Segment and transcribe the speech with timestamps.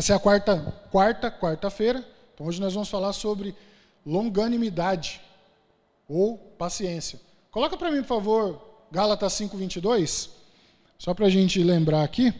[0.00, 0.56] Essa é a quarta,
[0.90, 2.02] quarta, quarta-feira.
[2.32, 3.54] Então hoje nós vamos falar sobre
[4.06, 5.20] longanimidade
[6.08, 7.20] ou paciência.
[7.50, 10.30] Coloca para mim, por favor, Gálatas 5:22,
[10.96, 12.32] só para a gente lembrar aqui.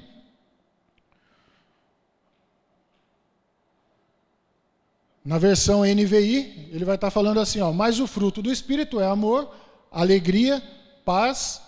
[5.23, 9.07] Na versão NVI, ele vai estar falando assim, ó, mas o fruto do espírito é
[9.07, 9.55] amor,
[9.91, 10.63] alegria,
[11.05, 11.61] paz,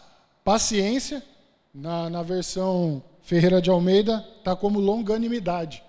[0.43, 1.22] paciência.
[1.74, 5.82] Na, na versão Ferreira de Almeida está como longanimidade,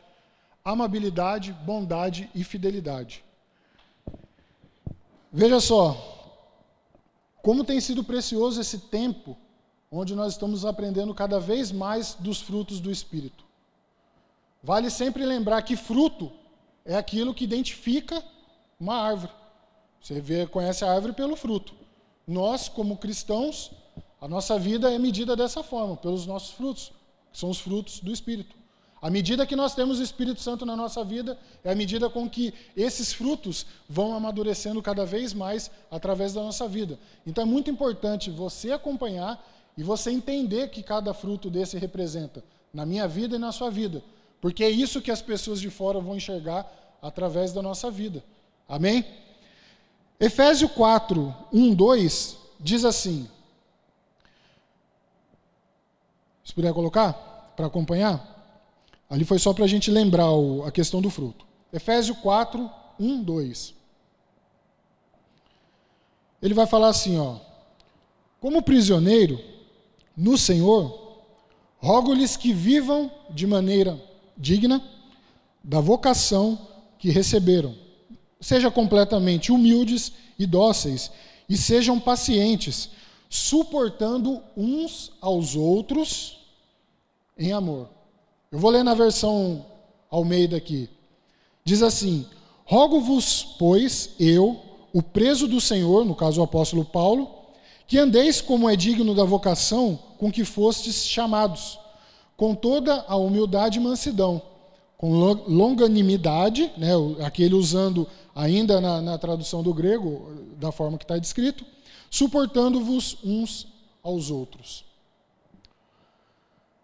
[0.64, 3.24] amabilidade, bondade e fidelidade.
[5.32, 5.98] Veja só,
[7.42, 9.36] como tem sido precioso esse tempo
[9.92, 13.44] onde nós estamos aprendendo cada vez mais dos frutos do Espírito.
[14.64, 16.32] Vale sempre lembrar que fruto
[16.86, 18.24] é aquilo que identifica
[18.80, 19.32] uma árvore.
[20.02, 21.74] Você vê, conhece a árvore pelo fruto.
[22.28, 23.72] Nós, como cristãos,
[24.20, 26.92] a nossa vida é medida dessa forma, pelos nossos frutos,
[27.34, 28.56] são os frutos do Espírito.
[29.02, 32.30] À medida que nós temos o Espírito Santo na nossa vida, é a medida com
[32.30, 36.98] que esses frutos vão amadurecendo cada vez mais através da nossa vida.
[37.28, 39.46] Então é muito importante você acompanhar
[39.78, 42.42] e você entender que cada fruto desse representa
[42.74, 44.02] na minha vida e na sua vida.
[44.40, 46.66] Porque é isso que as pessoas de fora vão enxergar
[47.02, 48.24] através da nossa vida.
[48.70, 49.06] Amém?
[50.18, 53.28] Efésios 4, 1, 2 diz assim.
[56.54, 57.14] Se puder colocar,
[57.58, 58.30] para acompanhar.
[59.10, 61.48] Ali foi só para a gente lembrar o, a questão do fruto.
[61.74, 63.74] Efésios 4, 1, 2.
[66.44, 67.38] Ele vai falar assim, ó.
[68.40, 69.42] Como prisioneiro
[70.16, 71.24] no Senhor,
[71.80, 74.00] rogo-lhes que vivam de maneira
[74.38, 74.80] digna
[75.64, 76.68] da vocação
[77.00, 77.74] que receberam.
[78.40, 81.12] Sejam completamente humildes e dóceis,
[81.50, 82.92] e sejam pacientes,
[83.28, 86.43] suportando uns aos outros
[87.38, 87.90] em amor.
[88.52, 89.66] Eu vou ler na versão
[90.10, 90.90] Almeida aqui.
[91.66, 92.26] Diz assim:
[92.66, 94.60] Rogo-vos, pois, eu,
[94.94, 97.30] o preso do Senhor, no caso o apóstolo Paulo,
[97.88, 101.80] que andeis como é digno da vocação com que fostes chamados
[102.38, 104.42] com toda a humildade e mansidão,
[104.98, 105.14] com
[105.48, 106.92] longanimidade, né,
[107.26, 111.66] aquele usando ainda na, na tradução do grego, da forma que está descrito,
[112.10, 113.68] suportando-vos uns
[114.02, 114.86] aos outros.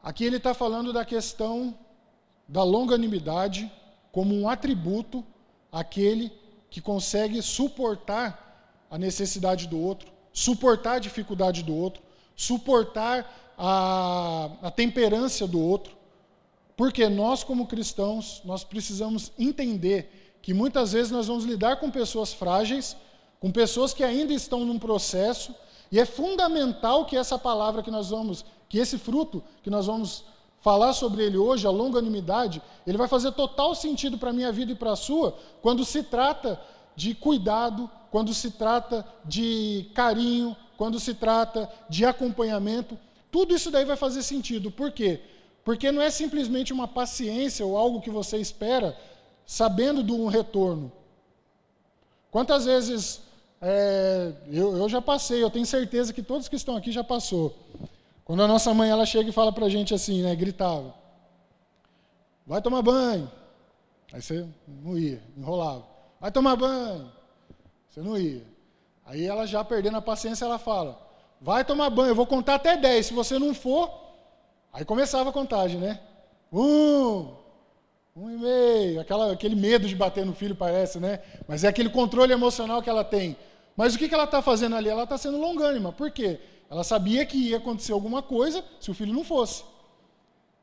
[0.09, 1.77] Aqui ele está falando da questão
[2.47, 3.71] da longanimidade
[4.11, 5.23] como um atributo
[5.71, 6.31] aquele
[6.67, 12.01] que consegue suportar a necessidade do outro, suportar a dificuldade do outro,
[12.35, 15.95] suportar a, a temperância do outro.
[16.75, 22.33] Porque nós, como cristãos, nós precisamos entender que muitas vezes nós vamos lidar com pessoas
[22.33, 22.97] frágeis,
[23.39, 25.53] com pessoas que ainda estão num processo,
[25.91, 30.23] e é fundamental que essa palavra que nós vamos, que esse fruto que nós vamos
[30.61, 34.71] falar sobre ele hoje, a longanimidade, ele vai fazer total sentido para a minha vida
[34.71, 36.61] e para a sua, quando se trata
[36.95, 42.97] de cuidado, quando se trata de carinho, quando se trata de acompanhamento.
[43.31, 44.69] Tudo isso daí vai fazer sentido.
[44.69, 45.21] Por quê?
[45.63, 48.97] Porque não é simplesmente uma paciência ou algo que você espera
[49.45, 50.91] sabendo de um retorno.
[52.31, 53.21] Quantas vezes
[53.61, 57.55] é, eu, eu, já passei, eu tenho certeza que todos que estão aqui já passou.
[58.29, 60.93] Quando a nossa mãe ela chega e fala para a gente assim, né, gritava,
[62.45, 63.27] vai tomar banho.
[64.13, 65.83] Aí você não ia, enrolava.
[66.21, 67.11] Vai tomar banho.
[67.89, 68.45] Você não ia.
[69.03, 71.09] Aí ela já perdendo a paciência, ela fala,
[71.41, 73.07] Vai tomar banho, eu vou contar até 10.
[73.07, 73.91] Se você não for,
[74.71, 75.99] aí começava a contagem, né?
[76.53, 77.33] Um,
[78.15, 81.19] um e meio, aquela, aquele medo de bater no filho parece, né?
[81.47, 83.35] Mas é aquele controle emocional que ela tem.
[83.75, 84.87] Mas o que, que ela está fazendo ali?
[84.87, 85.91] Ela está sendo longânima.
[85.91, 86.39] Por quê?
[86.69, 89.63] Ela sabia que ia acontecer alguma coisa se o filho não fosse.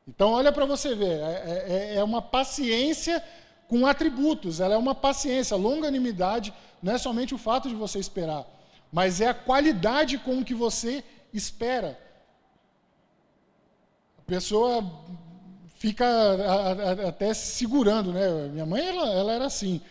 [0.07, 3.21] Então, olha para você ver, é, é, é, uma paciência
[3.67, 8.45] com atributos, ela é uma paciência, longanimidade, não é somente o fato de você esperar
[8.91, 11.03] mas é a qualidade com que você
[11.33, 11.99] espera.
[14.17, 14.83] A pessoa
[15.75, 16.05] fica
[17.07, 18.47] até segurando, né?
[18.51, 19.81] Minha mãe, ela, ela era assim.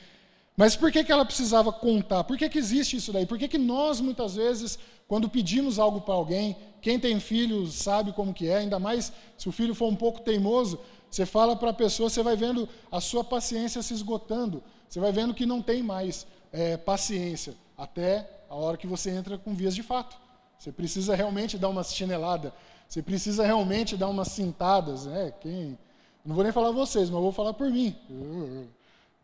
[0.56, 2.24] Mas por que, que ela precisava contar?
[2.24, 3.26] Por que, que existe isso daí?
[3.26, 8.12] Por que, que nós, muitas vezes, quando pedimos algo para alguém, quem tem filhos sabe
[8.12, 10.78] como que é, ainda mais se o filho for um pouco teimoso,
[11.10, 15.12] você fala para a pessoa, você vai vendo a sua paciência se esgotando, você vai
[15.12, 19.74] vendo que não tem mais é, paciência, até a hora que você entra com vias
[19.74, 20.16] de fato.
[20.58, 22.52] Você precisa realmente dar uma chinelada,
[22.88, 25.06] você precisa realmente dar umas cintadas.
[25.06, 25.32] Né?
[25.40, 25.78] Quem,
[26.24, 27.94] não vou nem falar vocês, mas vou falar por mim.
[28.08, 28.68] Eu,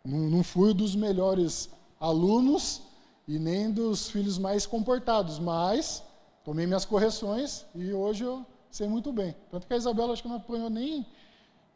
[0.04, 2.82] não fui dos melhores alunos
[3.26, 6.02] e nem dos filhos mais comportados, mas
[6.44, 9.34] tomei minhas correções e hoje eu sei muito bem.
[9.50, 11.06] Tanto que a Isabela acho que não apanhou nem,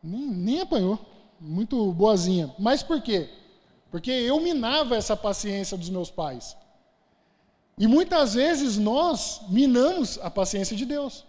[0.02, 0.98] nem, nem apanhou.
[1.40, 2.54] muito boazinha.
[2.58, 3.28] Mas por quê?
[3.90, 6.56] Porque eu minava essa paciência dos meus pais.
[7.78, 11.24] E muitas vezes nós minamos a paciência de Deus.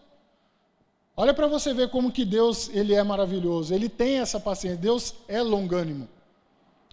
[1.15, 3.73] Olha para você ver como que Deus ele é maravilhoso.
[3.73, 4.77] Ele tem essa paciência.
[4.77, 6.07] Deus é longânimo.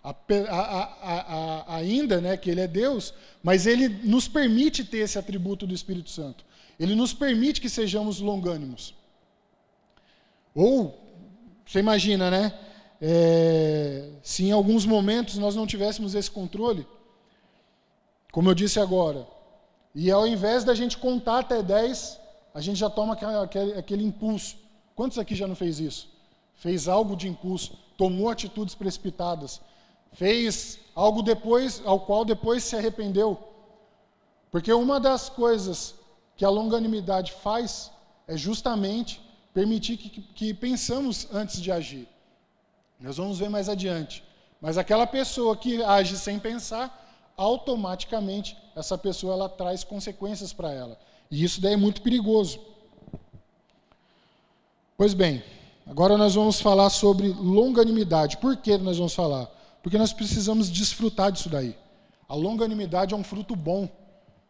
[0.05, 0.15] A,
[0.51, 5.67] a, a, ainda né, que Ele é Deus, mas Ele nos permite ter esse atributo
[5.67, 6.45] do Espírito Santo.
[6.79, 8.95] Ele nos permite que sejamos longânimos.
[10.55, 10.95] Ou,
[11.67, 12.53] você imagina, né?
[13.01, 16.87] É, se em alguns momentos nós não tivéssemos esse controle,
[18.31, 19.27] como eu disse agora,
[19.95, 22.21] e ao invés da gente contar até 10,
[22.53, 24.56] a gente já toma aquele, aquele impulso.
[24.95, 26.09] Quantos aqui já não fez isso?
[26.55, 29.61] Fez algo de impulso, tomou atitudes precipitadas,
[30.14, 33.38] fez algo depois, ao qual depois se arrependeu.
[34.50, 35.94] Porque uma das coisas
[36.37, 37.90] que a longanimidade faz
[38.26, 39.20] é justamente
[39.52, 42.08] permitir que, que pensamos antes de agir.
[42.99, 44.25] Nós vamos ver mais adiante.
[44.61, 50.99] Mas aquela pessoa que age sem pensar, automaticamente essa pessoa ela traz consequências para ela.
[51.31, 52.60] E isso daí é muito perigoso.
[54.96, 55.43] Pois bem,
[55.87, 58.37] agora nós vamos falar sobre longanimidade.
[58.37, 59.50] Por que nós vamos falar?
[59.84, 61.76] Porque nós precisamos desfrutar disso daí.
[62.26, 63.86] A longanimidade é um fruto bom.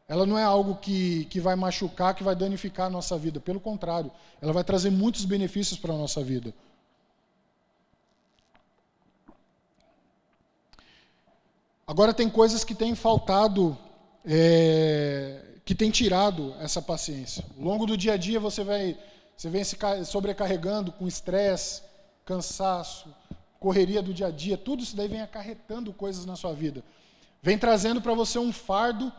[0.06, 3.40] Ela não é algo que, que vai machucar, que vai danificar a nossa vida.
[3.40, 6.54] Pelo contrário, ela vai trazer muitos benefícios para a nossa vida.
[11.84, 13.76] Agora, tem coisas que têm faltado,
[14.24, 17.44] é, que têm tirado essa paciência.
[17.58, 18.96] Ao longo do dia a dia, você, vai,
[19.36, 21.82] você vem se sobrecarregando com estresse,
[22.24, 23.12] cansaço,
[23.64, 26.84] correria do dia a dia, tudo isso daí vem acarretando coisas na sua vida.
[27.42, 29.10] Vem trazendo para você um fardo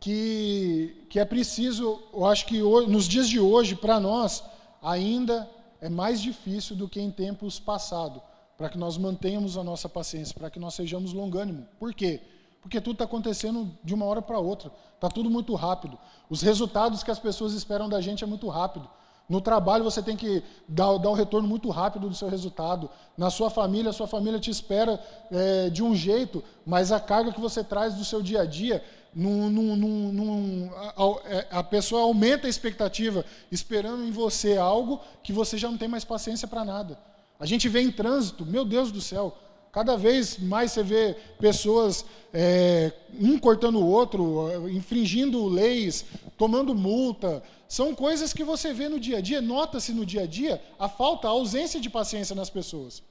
[0.00, 4.42] que, que é preciso, eu acho que hoje, nos dias de hoje, para nós,
[4.82, 5.48] ainda
[5.80, 8.20] é mais difícil do que em tempos passados,
[8.58, 11.66] para que nós mantenhamos a nossa paciência, para que nós sejamos longânimos.
[11.78, 12.20] Por quê?
[12.60, 14.72] Porque tudo está acontecendo de uma hora para outra.
[14.96, 15.96] Está tudo muito rápido.
[16.28, 18.90] Os resultados que as pessoas esperam da gente é muito rápido.
[19.32, 22.90] No trabalho você tem que dar, dar um retorno muito rápido do seu resultado.
[23.16, 27.32] Na sua família, a sua família te espera é, de um jeito, mas a carga
[27.32, 28.84] que você traz do seu dia a dia,
[29.14, 29.74] num, num,
[30.12, 35.70] num, a, é, a pessoa aumenta a expectativa, esperando em você algo que você já
[35.70, 36.98] não tem mais paciência para nada.
[37.40, 39.34] A gente vê em trânsito, meu Deus do céu,
[39.72, 46.04] Cada vez mais você vê pessoas, é, um cortando o outro, infringindo leis,
[46.36, 47.42] tomando multa.
[47.72, 50.90] São coisas que você vê no dia a dia, nota-se no dia a dia a
[50.90, 53.02] falta, a ausência de paciência nas pessoas.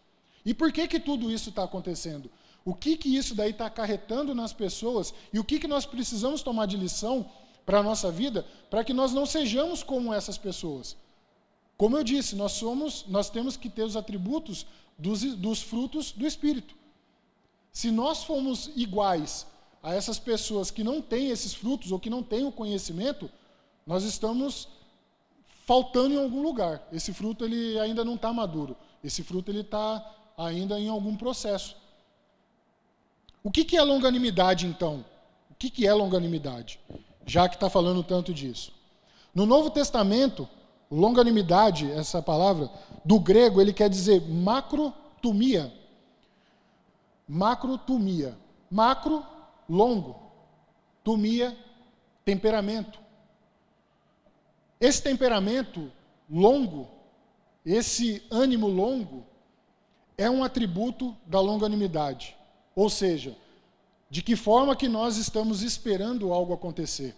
[0.45, 2.29] E por que, que tudo isso está acontecendo?
[2.63, 6.43] O que, que isso daí está acarretando nas pessoas e o que, que nós precisamos
[6.43, 7.27] tomar de lição
[7.65, 10.95] para a nossa vida para que nós não sejamos como essas pessoas?
[11.75, 16.27] Como eu disse, nós somos, nós temos que ter os atributos dos, dos frutos do
[16.27, 16.75] Espírito.
[17.73, 19.47] Se nós formos iguais
[19.81, 23.27] a essas pessoas que não têm esses frutos ou que não têm o conhecimento,
[23.85, 24.67] nós estamos
[25.65, 26.87] faltando em algum lugar.
[26.91, 28.75] Esse fruto ele ainda não está maduro.
[29.03, 30.05] Esse fruto ele está
[30.37, 31.75] ainda em algum processo.
[33.43, 35.05] O que, que é longanimidade, então?
[35.49, 36.79] O que, que é longanimidade?
[37.25, 38.71] Já que está falando tanto disso.
[39.33, 40.47] No Novo Testamento,
[40.91, 42.69] Longanimidade, essa palavra,
[43.05, 45.73] do grego, ele quer dizer macrotumia.
[47.25, 48.37] Macrotumia.
[48.69, 49.25] Macro,
[49.69, 50.19] longo.
[51.01, 51.57] Tumia,
[52.25, 52.99] temperamento.
[54.81, 55.91] Esse temperamento
[56.27, 56.89] longo,
[57.63, 59.23] esse ânimo longo,
[60.17, 62.35] é um atributo da longanimidade.
[62.75, 63.37] Ou seja,
[64.09, 67.15] de que forma que nós estamos esperando algo acontecer.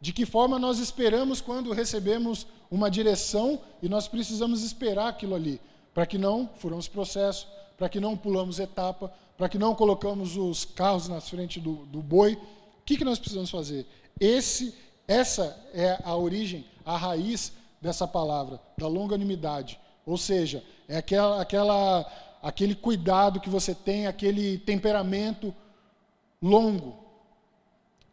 [0.00, 5.60] De que forma nós esperamos quando recebemos uma direção e nós precisamos esperar aquilo ali,
[5.92, 10.64] para que não furamos processo, para que não pulamos etapa, para que não colocamos os
[10.64, 12.34] carros na frente do, do boi.
[12.34, 13.86] O que, que nós precisamos fazer?
[14.20, 14.74] Esse,
[15.06, 19.78] essa é a origem, a raiz dessa palavra, da longanimidade.
[20.06, 25.54] Ou seja, é aquela, aquela, aquele cuidado que você tem, aquele temperamento
[26.40, 27.04] longo,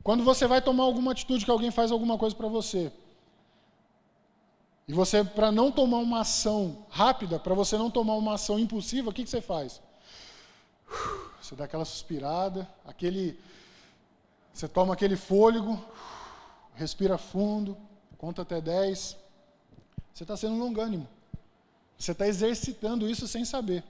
[0.03, 2.91] quando você vai tomar alguma atitude que alguém faz alguma coisa para você,
[4.87, 9.09] e você, para não tomar uma ação rápida, para você não tomar uma ação impulsiva,
[9.09, 9.81] o que, que você faz?
[11.41, 13.39] Você dá aquela suspirada, aquele,
[14.53, 15.79] você toma aquele fôlego,
[16.81, 17.77] respira fundo,
[18.17, 19.15] conta até 10.
[20.13, 21.07] Você está sendo longânimo.
[21.97, 23.83] Você está exercitando isso sem saber.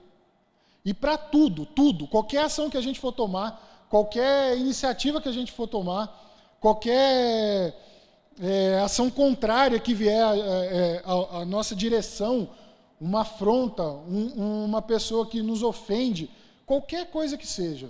[0.84, 5.32] E para tudo, tudo, qualquer ação que a gente for tomar, qualquer iniciativa que a
[5.32, 7.74] gente for tomar, qualquer
[8.40, 11.02] é, ação contrária que vier à é,
[11.40, 12.50] é, nossa direção,
[13.00, 16.30] uma afronta, um, uma pessoa que nos ofende,
[16.66, 17.88] qualquer coisa que seja.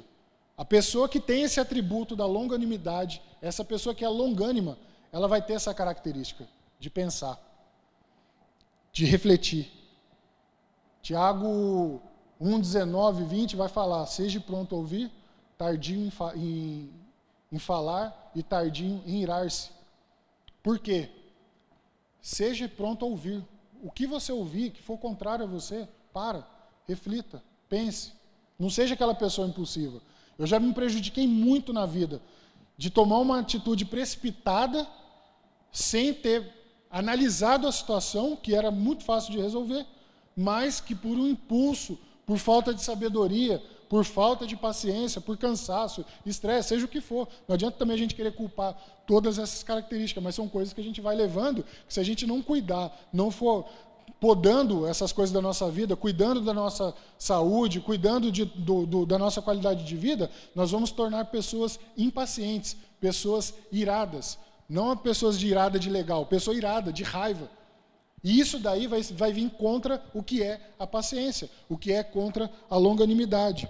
[0.57, 4.79] A pessoa que tem esse atributo da longanimidade, essa pessoa que é longânima,
[5.13, 6.49] ela vai ter essa característica
[6.81, 7.39] de pensar,
[8.91, 9.71] de refletir.
[11.03, 12.01] Tiago
[12.41, 15.13] 1, 19, 20 vai falar: seja pronto a ouvir,
[15.59, 16.91] tardio em, fa em,
[17.53, 19.71] em falar e tardio em irar-se.
[20.63, 21.11] Por quê?
[22.21, 23.45] Seja pronto a ouvir.
[23.83, 26.47] O que você ouvir que for contrário a você, para,
[26.87, 28.13] reflita, pense.
[28.59, 30.01] Não seja aquela pessoa impulsiva.
[30.39, 32.23] Eu já me prejudiquei muito na vida
[32.77, 34.87] de tomar uma atitude precipitada
[35.73, 36.47] sem ter
[36.91, 39.87] analisado a situação, que era muito fácil de resolver,
[40.37, 46.05] mas que por um impulso, por falta de sabedoria, por falta de paciência, por cansaço,
[46.25, 47.29] estresse, seja o que for.
[47.49, 48.75] Não adianta também a gente querer culpar
[49.07, 52.27] todas essas características, mas são coisas que a gente vai levando, que se a gente
[52.27, 53.67] não cuidar, não for
[54.19, 59.19] podando essas coisas da nossa vida, cuidando da nossa saúde, cuidando de, do, do, da
[59.19, 64.39] nossa qualidade de vida, nós vamos tornar pessoas impacientes, pessoas iradas.
[64.73, 67.51] Não pessoas de irada de legal, pessoa irada, de raiva.
[68.25, 72.03] E isso daí vai, vai vir contra o que é a paciência, o que é
[72.03, 73.69] contra a longanimidade.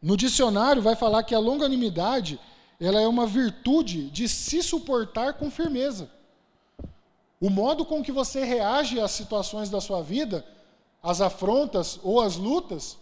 [0.00, 2.38] No dicionário vai falar que a longanimidade
[2.78, 6.08] ela é uma virtude de se suportar com firmeza.
[7.40, 10.46] O modo com que você reage às situações da sua vida,
[11.02, 12.96] às afrontas ou às lutas,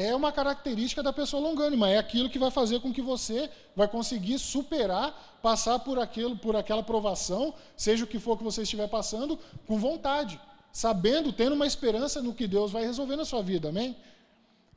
[0.00, 3.86] é uma característica da pessoa longânima, é aquilo que vai fazer com que você vai
[3.86, 8.88] conseguir superar, passar por aquilo, por aquela provação, seja o que for que você estiver
[8.88, 10.40] passando, com vontade,
[10.72, 13.94] sabendo, tendo uma esperança no que Deus vai resolver na sua vida, amém?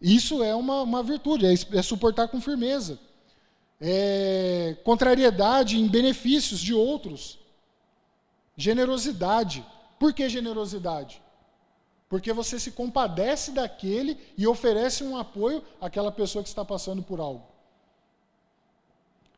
[0.02, 3.00] Isso é uma, uma virtude, é, é suportar com firmeza.
[3.80, 7.40] É contrariedade em benefícios de outros.
[8.58, 9.66] Generosidade.
[9.98, 11.23] Por que generosidade?
[12.14, 17.20] Porque você se compadece daquele e oferece um apoio àquela pessoa que está passando por
[17.20, 17.42] algo.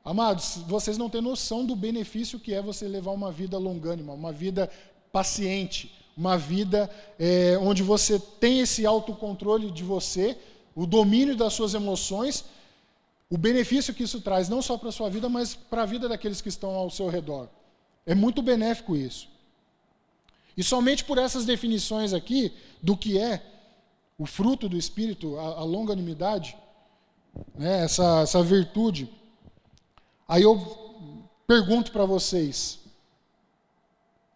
[0.03, 4.33] Amados, vocês não têm noção do benefício que é você levar uma vida longânima, uma
[4.33, 4.69] vida
[5.09, 10.37] paciente, uma vida é, onde você tem esse autocontrole de você,
[10.75, 12.43] o domínio das suas emoções,
[13.29, 16.09] o benefício que isso traz, não só para a sua vida, mas para a vida
[16.09, 17.47] daqueles que estão ao seu redor.
[18.05, 19.33] É muito benéfico isso.
[20.57, 23.43] E somente por essas definições aqui do que é
[24.17, 26.57] o fruto do Espírito, a, a longanimidade,
[27.53, 29.09] né, essa, essa virtude,
[30.27, 30.57] aí eu
[31.45, 32.79] pergunto para vocês: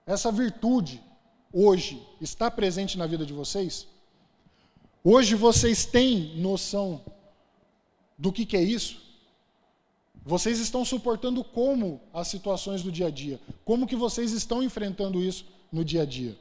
[0.06, 1.02] essa virtude
[1.54, 3.88] hoje está presente na vida de vocês?
[5.04, 7.02] Hoje vocês têm noção
[8.18, 9.02] do que, que é isso?
[10.22, 13.40] Vocês estão suportando como as situações do dia a dia?
[13.64, 16.38] Como que vocês estão enfrentando isso no dia a dia?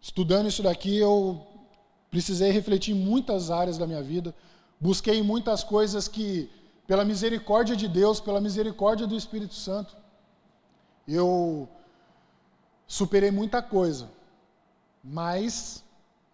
[0.00, 1.46] Estudando isso daqui, eu
[2.10, 4.34] precisei refletir em muitas áreas da minha vida,
[4.80, 6.50] busquei muitas coisas que,
[6.86, 9.96] pela misericórdia de Deus, pela misericórdia do Espírito Santo,
[11.06, 11.68] eu
[12.86, 14.10] superei muita coisa,
[15.02, 15.84] mas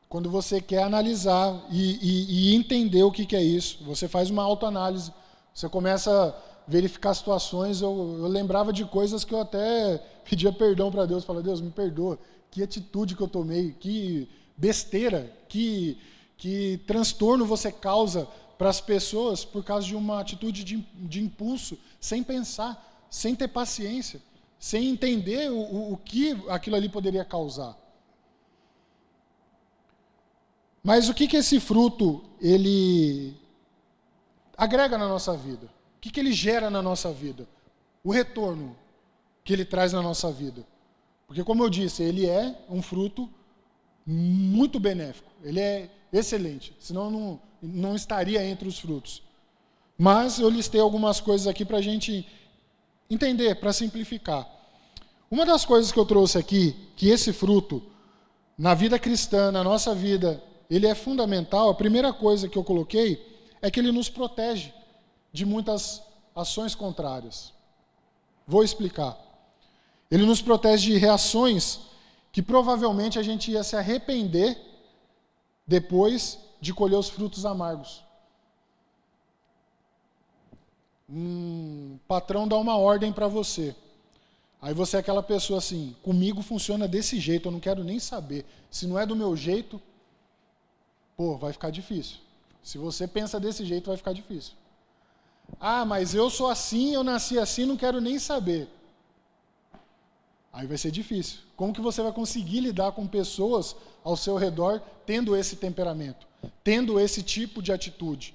[0.09, 4.31] quando você quer analisar e, e, e entender o que, que, é isso, você faz
[4.31, 5.13] uma autoanálise,
[5.57, 6.35] você começa a
[6.69, 7.81] verificar situações.
[7.81, 9.99] Eu, eu lembrava de coisas que eu até
[10.29, 12.19] pedia perdão para Deus, falava, Deus, me perdoa,
[12.51, 15.99] que atitude que eu tomei, que besteira, que,
[16.37, 21.79] que transtorno você causa para as pessoas por causa de uma atitude de, de impulso,
[22.01, 24.21] sem pensar, sem ter paciência
[24.59, 27.77] sem entender o, o que aquilo ali poderia causar.
[30.83, 33.35] Mas o que, que esse fruto ele
[34.57, 35.67] agrega na nossa vida?
[35.97, 37.47] O que, que ele gera na nossa vida?
[38.03, 38.77] O retorno
[39.45, 40.67] que ele traz na nossa vida.
[41.27, 43.29] Porque, como eu disse, ele é um fruto
[44.07, 45.31] muito benéfico.
[45.43, 46.73] Ele é excelente.
[46.79, 49.23] Senão não, não estaria entre os frutos.
[49.99, 52.27] Mas eu listei algumas coisas aqui para a gente
[53.11, 54.49] entender, para simplificar.
[55.31, 57.83] Uma das coisas que eu trouxe aqui, que esse fruto,
[58.57, 63.36] na vida cristã, na nossa vida, ele é fundamental, a primeira coisa que eu coloquei
[63.67, 64.73] é que ele nos protege
[65.33, 66.01] de muitas
[66.35, 67.53] ações contrárias.
[68.47, 69.19] Vou explicar.
[70.09, 71.81] Ele nos protege de reações
[72.31, 74.57] que provavelmente a gente ia se arrepender
[75.67, 78.05] depois de colher os frutos amargos.
[81.09, 83.75] um patrão dá uma ordem para você.
[84.61, 88.45] Aí você é aquela pessoa assim, comigo funciona desse jeito, eu não quero nem saber.
[88.71, 89.81] Se não é do meu jeito,
[91.17, 92.26] pô, vai ficar difícil.
[92.67, 94.55] Se você pensa desse jeito, vai ficar difícil.
[95.61, 98.69] Ah, mas eu sou assim, eu nasci assim, não quero nem saber.
[100.53, 101.39] Aí vai ser difícil.
[101.57, 106.27] Como que você vai conseguir lidar com pessoas ao seu redor tendo esse temperamento,
[106.65, 108.35] tendo esse tipo de atitude?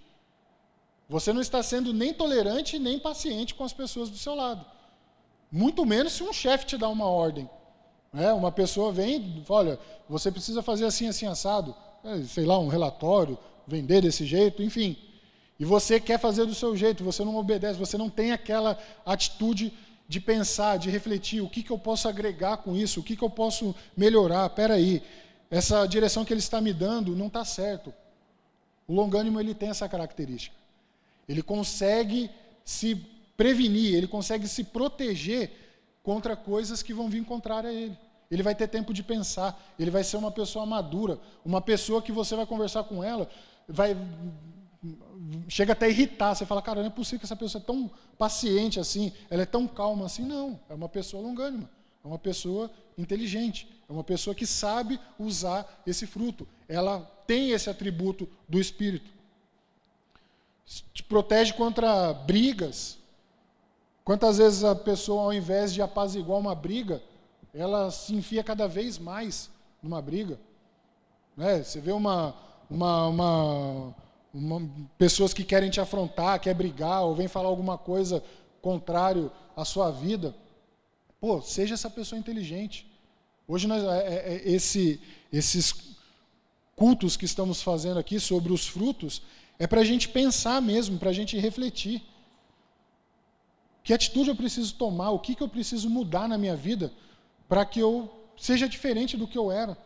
[1.09, 4.65] Você não está sendo nem tolerante nem paciente com as pessoas do seu lado.
[5.51, 7.49] Muito menos se um chefe te dá uma ordem.
[8.13, 11.75] É, uma pessoa vem olha, você precisa fazer assim, assim, assado.
[12.01, 13.37] É, sei lá, um relatório,
[13.71, 14.97] vender desse jeito, enfim.
[15.59, 19.73] E você quer fazer do seu jeito, você não obedece, você não tem aquela atitude
[20.07, 23.23] de pensar, de refletir, o que, que eu posso agregar com isso, o que, que
[23.23, 24.47] eu posso melhorar.
[24.47, 25.01] Espera aí,
[25.49, 27.93] essa direção que ele está me dando não está certo.
[28.87, 30.55] O longânimo ele tem essa característica.
[31.29, 32.29] Ele consegue
[32.65, 32.95] se
[33.37, 35.51] prevenir, ele consegue se proteger
[36.03, 37.97] contra coisas que vão vir contrária a ele.
[38.29, 42.11] Ele vai ter tempo de pensar, ele vai ser uma pessoa madura, uma pessoa que
[42.11, 43.29] você vai conversar com ela,
[43.67, 43.95] vai
[45.47, 47.91] chega até a irritar, você fala, cara, não é possível que essa pessoa é tão
[48.17, 51.69] paciente assim, ela é tão calma assim, não, é uma pessoa longânima,
[52.03, 57.69] é uma pessoa inteligente, é uma pessoa que sabe usar esse fruto, ela tem esse
[57.69, 59.11] atributo do espírito.
[60.93, 62.97] Te protege contra brigas,
[64.03, 67.01] Quantas vezes a pessoa, ao invés de apaziguar uma briga,
[67.53, 69.49] ela se enfia cada vez mais
[69.81, 70.39] numa briga?
[71.37, 71.63] Né?
[71.63, 72.35] Você vê uma,
[72.71, 73.95] uma, uma,
[74.33, 78.23] uma, pessoas que querem te afrontar, quer brigar, ou vem falar alguma coisa
[78.61, 80.33] contrário à sua vida.
[81.19, 82.89] Pô, seja essa pessoa inteligente.
[83.45, 85.01] Hoje, nós, é, é, é esse,
[85.33, 85.97] esses
[86.73, 89.21] cultos que estamos fazendo aqui sobre os frutos,
[89.59, 92.01] é para a gente pensar mesmo, para a gente refletir.
[93.83, 95.09] Que atitude eu preciso tomar?
[95.11, 96.91] O que, que eu preciso mudar na minha vida
[97.49, 99.77] para que eu seja diferente do que eu era?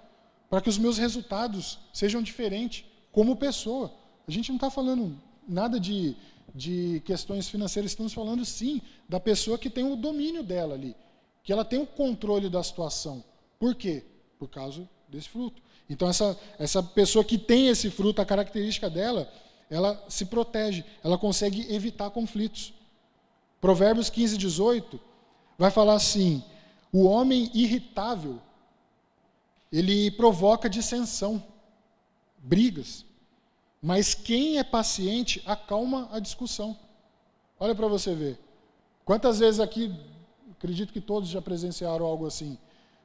[0.49, 3.93] Para que os meus resultados sejam diferentes como pessoa.
[4.27, 6.15] A gente não está falando nada de,
[6.53, 10.95] de questões financeiras, estamos falando sim da pessoa que tem o domínio dela ali,
[11.43, 13.23] que ela tem o controle da situação.
[13.59, 14.03] Por quê?
[14.37, 15.61] Por causa desse fruto.
[15.89, 19.31] Então, essa, essa pessoa que tem esse fruto, a característica dela,
[19.69, 22.73] ela se protege, ela consegue evitar conflitos.
[23.61, 24.99] Provérbios 15, 18
[25.57, 26.43] vai falar assim:
[26.91, 28.39] o homem irritável,
[29.79, 31.43] ele provoca dissensão,
[32.37, 33.05] brigas.
[33.81, 36.77] Mas quem é paciente acalma a discussão.
[37.59, 38.39] Olha para você ver.
[39.03, 39.93] Quantas vezes aqui,
[40.51, 42.57] acredito que todos já presenciaram algo assim.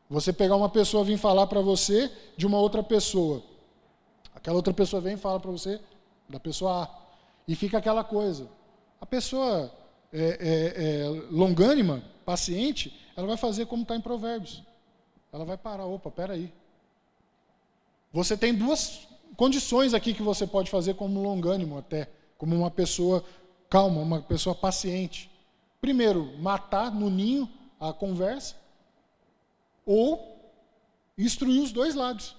[0.09, 3.43] Você pegar uma pessoa vir falar para você de uma outra pessoa.
[4.35, 5.81] Aquela outra pessoa vem e fala para você
[6.29, 6.91] da pessoa A.
[7.49, 8.49] E fica aquela coisa.
[9.01, 9.73] A pessoa
[10.13, 14.63] é, é, é, longânima, paciente, ela vai fazer como está em Provérbios.
[15.33, 16.53] Ela vai parar, opa, peraí.
[18.13, 23.25] Você tem duas condições aqui que você pode fazer como longânimo até, como uma pessoa
[23.69, 25.31] calma, uma pessoa paciente.
[25.81, 28.57] Primeiro, matar no ninho a conversa,
[29.87, 30.39] ou
[31.17, 32.37] instruir os dois lados.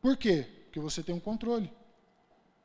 [0.00, 0.46] Por quê?
[0.64, 1.70] Porque você tem um controle.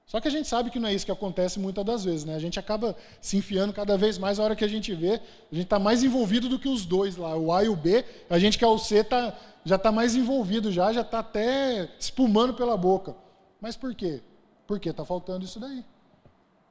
[0.05, 2.35] Só que a gente sabe que não é isso que acontece muitas das vezes, né?
[2.35, 5.13] A gente acaba se enfiando cada vez mais, a hora que a gente vê,
[5.51, 8.05] a gente está mais envolvido do que os dois lá, o A e o B.
[8.29, 11.89] A gente que é o C tá, já está mais envolvido, já já está até
[11.99, 13.15] espumando pela boca.
[13.59, 14.21] Mas por quê?
[14.67, 15.83] Porque está faltando isso daí.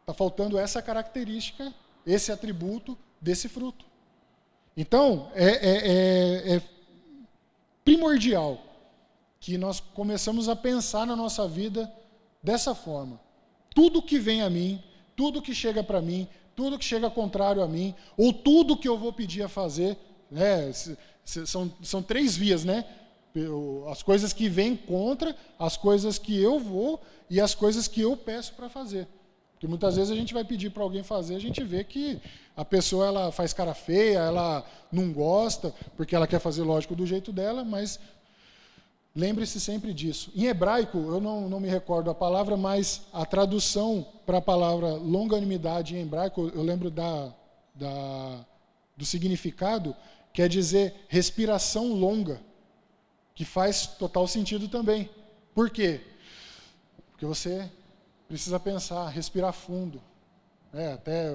[0.01, 1.75] Está faltando essa característica,
[2.07, 3.85] esse atributo desse fruto.
[4.77, 6.63] Então, é, é, é, é
[7.85, 8.61] primordial
[9.41, 11.93] que nós começamos a pensar na nossa vida
[12.45, 13.19] dessa forma.
[13.75, 14.81] Tudo que vem a mim,
[15.17, 18.99] tudo que chega para mim, tudo que chega contrário a mim, ou tudo que eu
[18.99, 19.97] vou pedir a fazer,
[20.31, 20.71] né,
[21.25, 22.85] são, são três vias, né?
[23.91, 28.17] As coisas que vêm contra, as coisas que eu vou e as coisas que eu
[28.17, 29.09] peço para fazer.
[29.55, 32.21] Porque muitas vezes a gente vai pedir para alguém fazer, a gente vê que
[32.57, 37.07] a pessoa ela faz cara feia, ela não gosta, porque ela quer fazer lógico do
[37.07, 37.99] jeito dela, mas
[39.17, 40.33] Lembre-se sempre disso.
[40.35, 44.95] Em hebraico, eu não, não me recordo a palavra, mas a tradução para a palavra
[44.95, 47.33] longanimidade em hebraico, eu lembro da,
[47.75, 48.45] da,
[48.97, 49.95] do significado,
[50.33, 52.41] quer dizer respiração longa,
[53.37, 55.09] que faz total sentido também.
[55.55, 56.01] Por quê?
[57.13, 57.71] Porque você
[58.27, 60.03] precisa pensar, respirar fundo.
[60.73, 61.29] É, até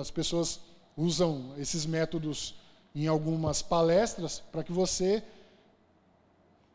[0.00, 0.60] as pessoas
[0.96, 2.56] usam esses métodos
[2.92, 5.22] em algumas palestras para que você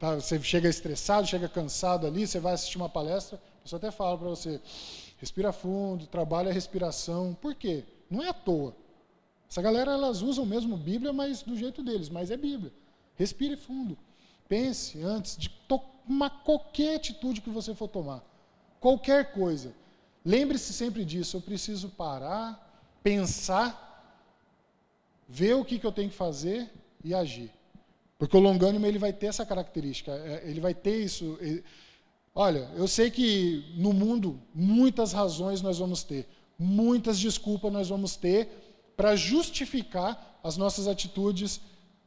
[0.06, 0.14] Tá?
[0.14, 4.16] Você chega estressado, chega cansado ali, você vai assistir uma palestra, a pessoa até fala
[4.16, 4.62] para você,
[5.18, 7.36] respira fundo, trabalha a respiração.
[7.42, 7.84] Por quê?
[8.08, 8.76] Não é à toa.
[9.50, 12.72] Essa galera, elas usam mesmo Bíblia, mas do jeito deles, mas é Bíblia.
[13.16, 13.98] Respire fundo.
[14.48, 18.24] Pense antes de tomar qualquer atitude que você for tomar.
[18.80, 19.74] Qualquer coisa.
[20.24, 23.82] Lembre-se sempre disso, eu preciso parar, pensar,
[25.28, 26.72] ver o que, que eu tenho que fazer
[27.04, 27.52] e agir.
[28.18, 31.38] Porque o longânimo ele vai ter essa característica, é, ele vai ter isso.
[31.42, 31.64] Ele...
[32.34, 38.16] Olha, eu sei que no mundo muitas razões nós vamos ter, muitas desculpas nós vamos
[38.16, 38.50] ter
[38.96, 41.60] para justificar as nossas atitudes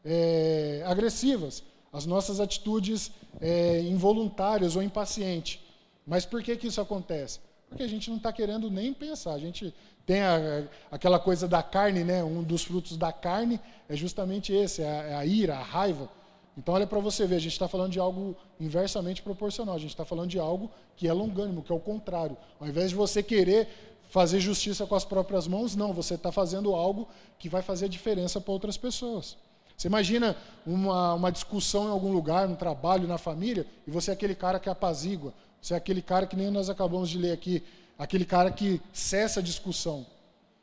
[0.05, 5.61] é, agressivas, as nossas atitudes é, involuntárias ou impacientes.
[6.07, 7.41] Mas por que, que isso acontece?
[7.69, 9.35] Porque a gente não está querendo nem pensar.
[9.35, 9.75] A gente
[10.09, 12.25] tem a, aquela coisa da carne, né?
[12.25, 16.09] um dos frutos da carne é justamente esse, é a, é a ira, a raiva.
[16.57, 19.75] Então, olha para você ver, a gente está falando de algo inversamente proporcional.
[19.75, 22.39] A gente está falando de algo que é longânimo, que é o contrário.
[22.59, 23.69] Ao invés de você querer
[24.09, 27.07] fazer justiça com as próprias mãos, não, você está fazendo algo
[27.39, 29.37] que vai fazer diferença para outras pessoas.
[29.77, 30.35] Você imagina
[30.67, 34.59] uma, uma discussão em algum lugar, no trabalho, na família, e você é aquele cara
[34.59, 37.63] que apazigua, você é aquele cara que nem nós acabamos de ler aqui,
[37.99, 40.07] aquele cara que cessa a discussão.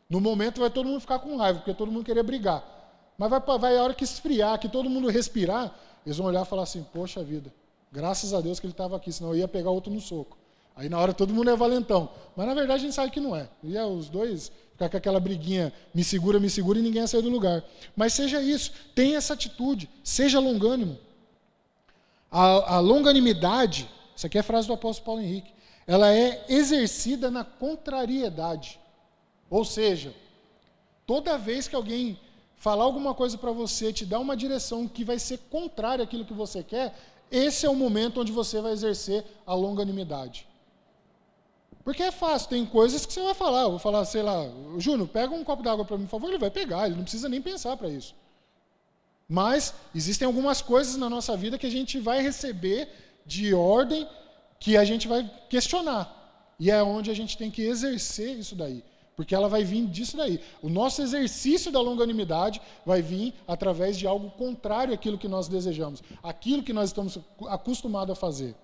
[0.10, 2.64] No momento vai todo mundo ficar com raiva, porque todo mundo querer brigar.
[3.18, 6.50] Mas vai, vai a hora que esfriar, que todo mundo respirar, eles vão olhar e
[6.50, 7.54] falar assim: Poxa vida,
[7.92, 10.38] graças a Deus que ele estava aqui, senão eu ia pegar outro no soco.
[10.76, 12.10] Aí na hora todo mundo é valentão.
[12.36, 13.48] Mas na verdade a gente sabe que não é.
[13.64, 17.08] E é os dois ficar com aquela briguinha, me segura, me segura, e ninguém ia
[17.08, 17.64] sair do lugar.
[17.96, 20.98] Mas seja isso, tenha essa atitude, seja longânimo.
[22.30, 25.55] A, a longanimidade, isso aqui é frase do apóstolo Paulo Henrique,
[25.88, 28.80] ela é exercida na contrariedade.
[29.50, 30.14] Ou seja,
[31.06, 32.20] toda vez que alguém
[32.56, 36.34] falar alguma coisa para você, te dar uma direção que vai ser contrária àquilo que
[36.34, 36.98] você quer,
[37.30, 40.48] esse é o momento onde você vai exercer a longanimidade.
[41.84, 43.64] Porque é fácil, tem coisas que você vai falar.
[43.64, 46.40] Eu vou falar, sei lá, Júnior, pega um copo d'água para mim, por favor, ele
[46.40, 48.16] vai pegar, ele não precisa nem pensar para isso.
[49.30, 52.90] Mas existem algumas coisas na nossa vida que a gente vai receber
[53.26, 54.08] de ordem
[54.60, 56.12] que a gente vai questionar.
[56.60, 58.84] E é onde a gente tem que exercer isso daí.
[59.16, 60.42] Porque ela vai vir disso daí.
[60.62, 66.04] O nosso exercício da longanimidade vai vir através de algo contrário àquilo que nós desejamos,
[66.22, 68.56] aquilo que nós estamos acostumados a fazer.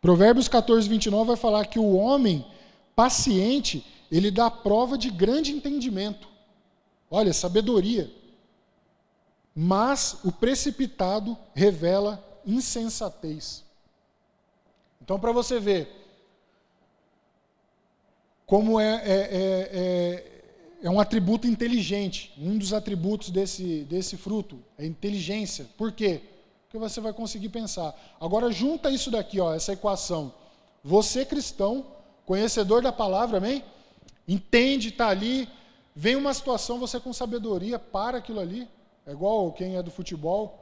[0.00, 2.46] Provérbios 14, 29 vai falar que o homem
[2.94, 6.28] paciente, ele dá prova de grande entendimento.
[7.10, 8.12] Olha, sabedoria.
[9.54, 13.63] Mas o precipitado revela insensatez.
[15.04, 15.88] Então, para você ver
[18.44, 20.42] como é, é, é, é,
[20.82, 25.66] é um atributo inteligente, um dos atributos desse, desse fruto é inteligência.
[25.76, 26.20] Por quê?
[26.74, 27.94] que você vai conseguir pensar.
[28.20, 30.34] Agora junta isso daqui, ó, essa equação.
[30.82, 31.86] Você cristão,
[32.26, 33.62] conhecedor da palavra, amém?
[34.26, 35.48] Entende, está ali,
[35.94, 38.66] vem uma situação, você com sabedoria para aquilo ali.
[39.06, 40.58] É igual quem é do futebol,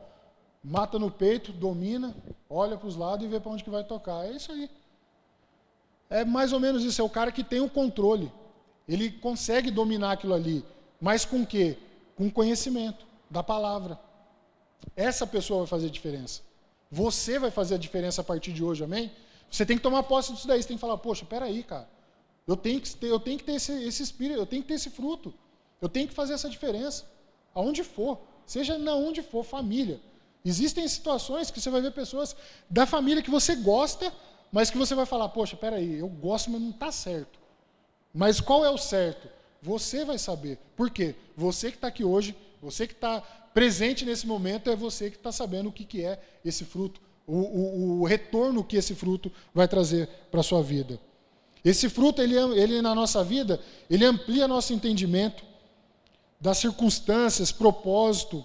[0.63, 2.15] mata no peito, domina,
[2.49, 4.27] olha para os lados e vê para onde que vai tocar.
[4.27, 4.71] É isso aí.
[6.09, 8.31] É mais ou menos isso, é o cara que tem o controle.
[8.87, 10.65] Ele consegue dominar aquilo ali,
[11.01, 11.79] mas com quê?
[12.17, 13.99] Com conhecimento da palavra.
[14.95, 16.43] Essa pessoa vai fazer a diferença.
[16.91, 19.11] Você vai fazer a diferença a partir de hoje, amém?
[19.51, 20.63] Você tem que tomar posse disso daí.
[20.63, 21.89] Você tem que falar, poxa, peraí, cara.
[22.47, 24.75] Eu tenho que ter, eu tenho que ter esse, esse espírito, eu tenho que ter
[24.75, 25.33] esse fruto.
[25.81, 27.07] Eu tenho que fazer essa diferença.
[27.55, 28.19] Aonde for.
[28.45, 30.01] Seja na onde for, família.
[30.45, 32.35] Existem situações que você vai ver pessoas
[32.69, 34.13] da família que você gosta,
[34.51, 37.39] mas que você vai falar, poxa, peraí, eu gosto, mas não está certo.
[38.13, 39.29] Mas qual é o certo?
[39.63, 40.59] Você vai saber.
[40.77, 41.15] Por quê?
[41.37, 43.21] Você que está aqui hoje, você que está
[43.55, 47.37] presente nesse momento é você que está sabendo o que, que é esse fruto, o,
[47.37, 50.99] o, o retorno que esse fruto vai trazer para a sua vida.
[51.65, 55.45] Esse fruto, ele, ele na nossa vida, ele amplia nosso entendimento
[56.41, 58.45] das circunstâncias, propósito,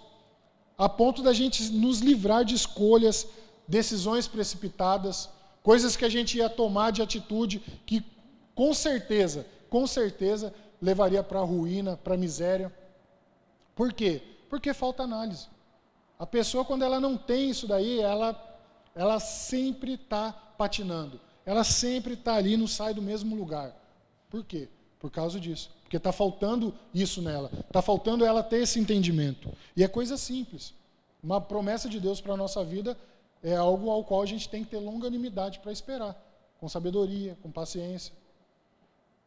[0.77, 3.27] a ponto da gente nos livrar de escolhas,
[3.67, 5.29] decisões precipitadas,
[5.63, 8.05] coisas que a gente ia tomar de atitude que
[8.53, 12.71] com certeza, com certeza levaria para a ruína, para a miséria.
[13.75, 14.21] Por quê?
[14.49, 15.47] Porque falta análise.
[16.17, 18.35] A pessoa, quando ela não tem isso daí, ela,
[18.95, 21.19] ela sempre está patinando.
[21.45, 23.75] Ela sempre está ali, não sai do mesmo lugar.
[24.29, 24.69] Por quê?
[24.99, 25.69] Por causa disso.
[25.83, 27.51] Porque está faltando isso nela.
[27.67, 29.51] Está faltando ela ter esse entendimento.
[29.75, 30.73] E é coisa simples.
[31.23, 32.97] Uma promessa de Deus para a nossa vida
[33.43, 36.15] é algo ao qual a gente tem que ter longanimidade para esperar.
[36.59, 38.13] Com sabedoria, com paciência.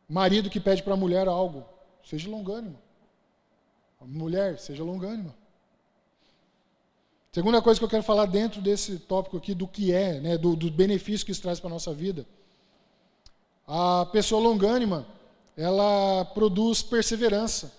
[0.08, 1.64] Marido que pede para a mulher algo,
[2.04, 2.76] seja longânimo.
[4.00, 5.32] Mulher, seja longânima.
[7.32, 10.56] Segunda coisa que eu quero falar dentro desse tópico aqui, do que é, né, do,
[10.56, 12.26] do benefício que isso traz para a nossa vida.
[13.68, 15.06] A pessoa longânima,
[15.60, 17.70] ela produz perseverança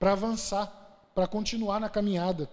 [0.00, 0.72] para avançar,
[1.14, 2.48] para continuar na caminhada.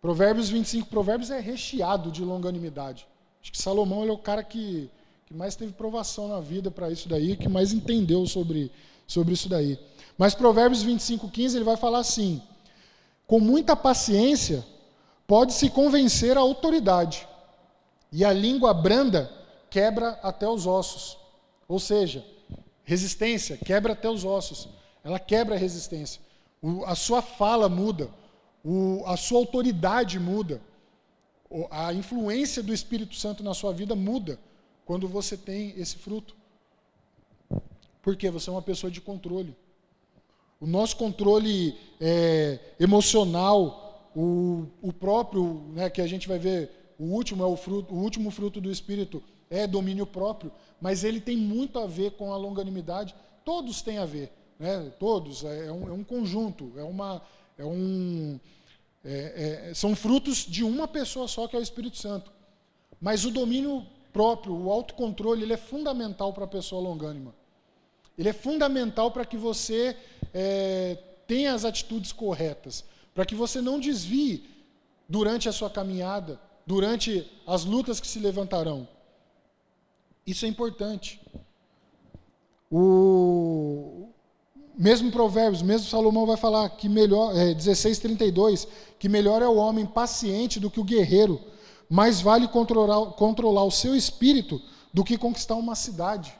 [0.00, 3.04] Provérbios 25, Provérbios é recheado de longanimidade.
[3.42, 4.88] Acho que Salomão é o cara que,
[5.26, 8.70] que mais teve provação na vida para isso daí, que mais entendeu sobre,
[9.08, 9.76] sobre isso daí.
[10.16, 12.40] Mas Provérbios 25, 15, ele vai falar assim:
[13.26, 14.64] com muita paciência
[15.26, 17.26] pode-se convencer a autoridade,
[18.12, 19.28] e a língua branda
[19.68, 21.18] quebra até os ossos.
[21.66, 22.24] Ou seja,
[22.84, 24.68] resistência quebra até os ossos.
[25.04, 26.20] Ela quebra a resistência.
[26.60, 28.10] O, a sua fala muda,
[28.64, 30.60] o, a sua autoridade muda,
[31.50, 34.38] o, a influência do Espírito Santo na sua vida muda
[34.84, 36.36] quando você tem esse fruto.
[38.00, 39.56] Porque você é uma pessoa de controle.
[40.60, 47.04] O nosso controle é, emocional, o, o próprio, né, que a gente vai ver, o
[47.06, 51.36] último é o fruto, o último fruto do Espírito é domínio próprio, mas ele tem
[51.36, 53.14] muito a ver com a longanimidade.
[53.44, 54.90] Todos têm a ver, né?
[54.98, 57.20] Todos é, é um, é um conjunto, é uma,
[57.58, 58.40] é um,
[59.04, 62.32] é, é, são frutos de uma pessoa só que é o Espírito Santo.
[62.98, 67.34] Mas o domínio próprio, o autocontrole, ele é fundamental para a pessoa longânima.
[68.16, 69.96] Ele é fundamental para que você
[70.32, 72.84] é, tenha as atitudes corretas,
[73.14, 74.48] para que você não desvie
[75.06, 78.88] durante a sua caminhada, durante as lutas que se levantarão.
[80.26, 81.20] Isso é importante.
[82.70, 84.08] O
[84.74, 88.66] mesmo Provérbios, mesmo Salomão vai falar que melhor, é, 16:32,
[88.98, 91.40] que melhor é o homem paciente do que o guerreiro,
[91.88, 94.60] mais vale controlar, controlar o seu espírito
[94.92, 96.34] do que conquistar uma cidade.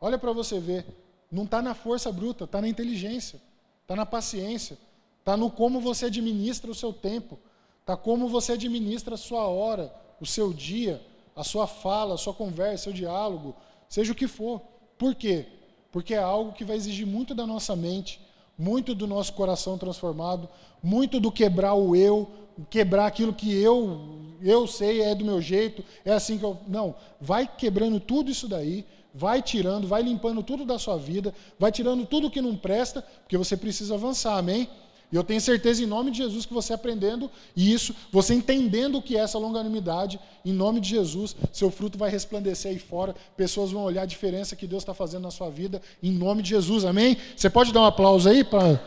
[0.00, 0.86] Olha para você ver,
[1.30, 3.40] não está na força bruta, está na inteligência,
[3.82, 4.78] está na paciência,
[5.18, 7.38] está no como você administra o seu tempo,
[7.80, 11.02] está como você administra a sua hora, o seu dia,
[11.38, 13.54] a sua fala, a sua conversa, seu diálogo,
[13.88, 14.60] seja o que for.
[14.98, 15.46] Por quê?
[15.92, 18.20] Porque é algo que vai exigir muito da nossa mente,
[18.58, 20.48] muito do nosso coração transformado,
[20.82, 22.28] muito do quebrar o eu,
[22.68, 26.94] quebrar aquilo que eu eu sei é do meu jeito, é assim que eu não,
[27.20, 32.06] vai quebrando tudo isso daí, vai tirando, vai limpando tudo da sua vida, vai tirando
[32.06, 34.68] tudo que não presta, porque você precisa avançar, amém?
[35.10, 39.02] E eu tenho certeza, em nome de Jesus, que você aprendendo isso, você entendendo o
[39.02, 43.70] que é essa longanimidade, em nome de Jesus, seu fruto vai resplandecer aí fora, pessoas
[43.70, 46.84] vão olhar a diferença que Deus está fazendo na sua vida, em nome de Jesus,
[46.84, 47.16] amém?
[47.34, 48.84] Você pode dar um aplauso aí para.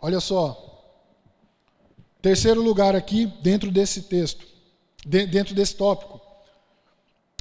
[0.00, 0.64] Olha só.
[2.20, 4.44] Terceiro lugar aqui, dentro desse texto,
[5.04, 6.25] dentro desse tópico.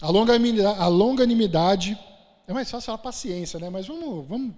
[0.06, 2.00] A longanimidade, a longanimidade
[2.48, 3.72] é mais fácil falar paciência, né?
[3.72, 4.54] Mas vamos, vamos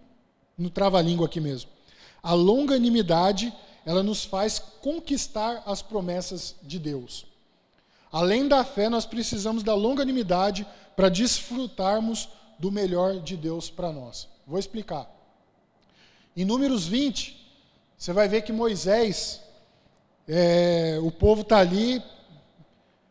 [0.58, 1.72] no trava-língua aqui mesmo.
[2.22, 3.54] A longanimidade,
[3.86, 7.26] ela nos faz conquistar as promessas de Deus.
[8.12, 12.28] Além da fé, nós precisamos da longanimidade para desfrutarmos
[12.60, 14.28] do melhor de Deus para nós.
[14.46, 15.10] Vou explicar.
[16.36, 17.56] Em Números 20,
[17.98, 19.42] você vai ver que Moisés,
[20.28, 22.04] é, o povo está ali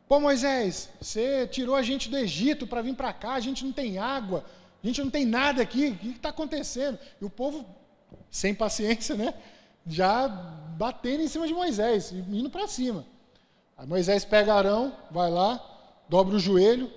[0.08, 3.72] Pô, Moisés, você tirou a gente do Egito para vir para cá, a gente não
[3.72, 4.44] tem água,
[4.82, 6.96] a gente não tem nada aqui, o que está acontecendo?
[7.20, 7.66] E o povo,
[8.30, 9.34] sem paciência, né?
[9.84, 13.04] Já batendo em cima de Moisés, indo para cima.
[13.76, 15.60] Aí Moisés pega Arão, vai lá,
[16.08, 16.88] dobra o joelho,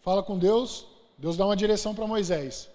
[0.00, 0.86] fala com Deus,
[1.16, 2.68] Deus dá uma direção para Moisés.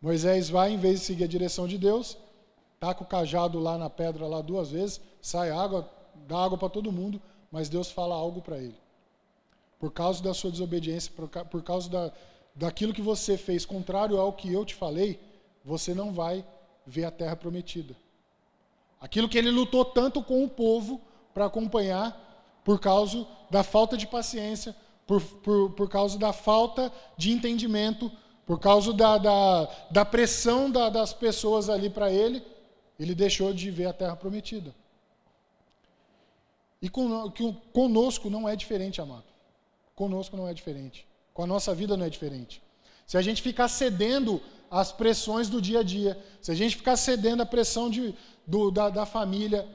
[0.00, 2.16] Moisés vai, em vez de seguir a direção de Deus,
[2.78, 5.90] taca o cajado lá na pedra lá duas vezes, sai água,
[6.28, 7.20] dá água para todo mundo
[7.56, 8.76] mas Deus fala algo para ele.
[9.78, 12.12] Por causa da sua desobediência, por, causa da,
[12.54, 15.18] daquilo que você fez contrário ao que eu te falei,
[15.64, 16.44] você não vai
[16.86, 17.96] ver a terra prometida.
[19.00, 21.00] Aquilo que ele lutou tanto com o povo
[21.32, 27.32] para acompanhar, por causa da falta de paciência, por, por, por causa da falta de
[27.32, 28.12] entendimento,
[28.44, 32.44] por causa da, da, da pressão da, das pessoas ali para ele,
[33.00, 34.74] ele deixou de ver a terra prometida.
[36.80, 39.24] E conosco não é diferente, amado.
[39.94, 41.06] Conosco não é diferente.
[41.32, 42.62] Com a nossa vida não é diferente.
[43.06, 46.96] Se a gente ficar cedendo às pressões do dia a dia, se a gente ficar
[46.96, 48.14] cedendo à pressão de,
[48.46, 49.66] do, da, da família,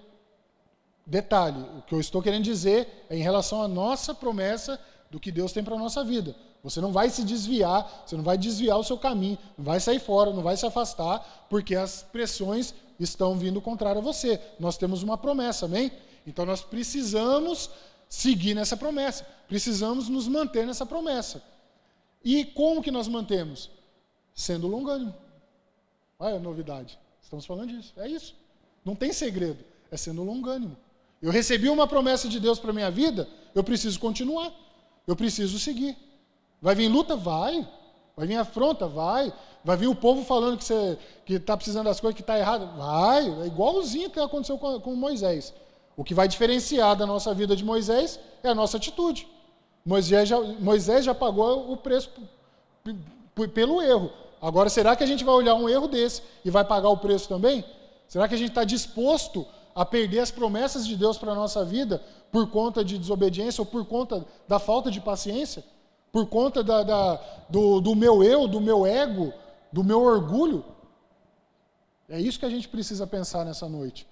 [1.05, 5.31] detalhe, o que eu estou querendo dizer é em relação à nossa promessa do que
[5.31, 6.35] Deus tem para a nossa vida.
[6.63, 9.99] Você não vai se desviar, você não vai desviar o seu caminho, não vai sair
[9.99, 14.39] fora, não vai se afastar, porque as pressões estão vindo contrário a você.
[14.59, 15.91] Nós temos uma promessa, amém?
[16.25, 17.69] Então nós precisamos
[18.07, 21.41] seguir nessa promessa, precisamos nos manter nessa promessa.
[22.23, 23.69] E como que nós mantemos?
[24.33, 25.13] Sendo longânimo.
[26.19, 26.99] Olha a novidade.
[27.21, 27.93] Estamos falando disso.
[27.97, 28.35] É isso.
[28.85, 29.63] Não tem segredo.
[29.89, 30.77] É sendo longânimo.
[31.21, 34.51] Eu recebi uma promessa de Deus para minha vida, eu preciso continuar.
[35.05, 35.97] Eu preciso seguir.
[36.61, 37.15] Vai vir luta?
[37.15, 37.67] Vai.
[38.15, 38.87] Vai vir afronta?
[38.87, 39.33] Vai.
[39.63, 40.57] Vai vir o povo falando
[41.25, 42.77] que está precisando das coisas, que está errado?
[42.77, 43.43] Vai.
[43.43, 45.53] É igualzinho que aconteceu com, com Moisés.
[45.95, 49.27] O que vai diferenciar da nossa vida de Moisés é a nossa atitude.
[49.85, 52.09] Moisés já, Moisés já pagou o preço
[53.53, 54.11] pelo erro.
[54.41, 57.27] Agora, será que a gente vai olhar um erro desse e vai pagar o preço
[57.27, 57.63] também?
[58.07, 61.63] Será que a gente está disposto a perder as promessas de Deus para a nossa
[61.63, 62.01] vida
[62.31, 65.63] por conta de desobediência ou por conta da falta de paciência?
[66.11, 69.33] Por conta da, da, do, do meu eu, do meu ego,
[69.71, 70.65] do meu orgulho?
[72.09, 74.05] É isso que a gente precisa pensar nessa noite.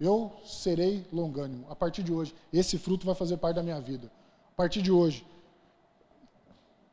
[0.00, 1.66] Eu serei longânimo.
[1.70, 4.10] A partir de hoje, esse fruto vai fazer parte da minha vida.
[4.52, 5.26] A partir de hoje,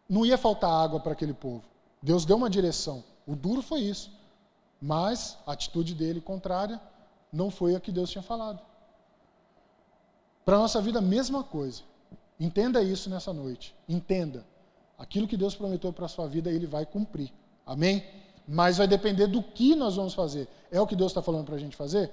[0.07, 1.63] não ia faltar água para aquele povo.
[2.01, 3.03] Deus deu uma direção.
[3.25, 4.11] O duro foi isso.
[4.81, 6.81] Mas a atitude dele contrária
[7.31, 8.59] não foi a que Deus tinha falado.
[10.43, 11.83] Para a nossa vida, a mesma coisa.
[12.39, 13.75] Entenda isso nessa noite.
[13.87, 14.43] Entenda.
[14.97, 17.31] Aquilo que Deus prometeu para a sua vida, Ele vai cumprir.
[17.65, 18.03] Amém?
[18.47, 20.47] Mas vai depender do que nós vamos fazer.
[20.71, 22.11] É o que Deus está falando para a gente fazer?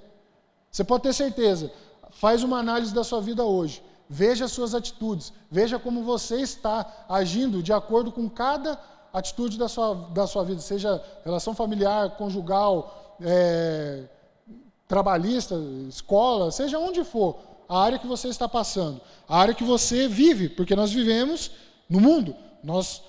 [0.71, 1.71] Você pode ter certeza.
[2.11, 3.83] Faz uma análise da sua vida hoje.
[4.09, 5.31] Veja as suas atitudes.
[5.51, 8.79] Veja como você está agindo de acordo com cada
[9.13, 14.03] atitude da sua, da sua vida, seja relação familiar, conjugal, é,
[14.87, 15.55] trabalhista,
[15.87, 20.49] escola, seja onde for, a área que você está passando, a área que você vive,
[20.49, 21.51] porque nós vivemos
[21.87, 22.35] no mundo.
[22.63, 23.01] Nós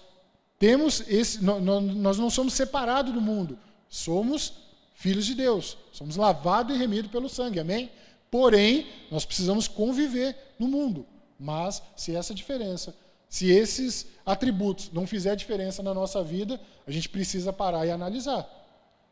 [0.59, 4.53] temos esse, nós não somos separados do mundo, somos
[5.01, 7.91] filhos de Deus, somos lavados e remidos pelo sangue, amém?
[8.31, 11.07] Porém, nós precisamos conviver no mundo.
[11.39, 12.95] Mas se essa diferença
[13.31, 18.45] se esses atributos não fizer diferença na nossa vida, a gente precisa parar e analisar.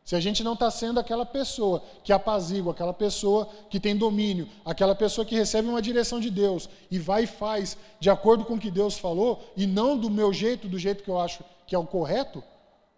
[0.03, 4.49] Se a gente não está sendo aquela pessoa que apazigua, aquela pessoa que tem domínio,
[4.65, 8.55] aquela pessoa que recebe uma direção de Deus e vai e faz de acordo com
[8.55, 11.73] o que Deus falou, e não do meu jeito, do jeito que eu acho que
[11.73, 12.43] é o correto,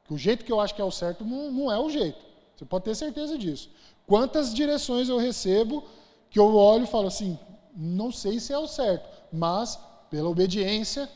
[0.06, 2.31] que o jeito que eu acho que é o certo não, não é o jeito.
[2.62, 3.72] Você pode ter certeza disso.
[4.06, 5.84] Quantas direções eu recebo
[6.30, 7.40] que eu olho e falo assim,
[7.76, 9.80] não sei se é o certo, mas
[10.12, 11.10] pela obediência,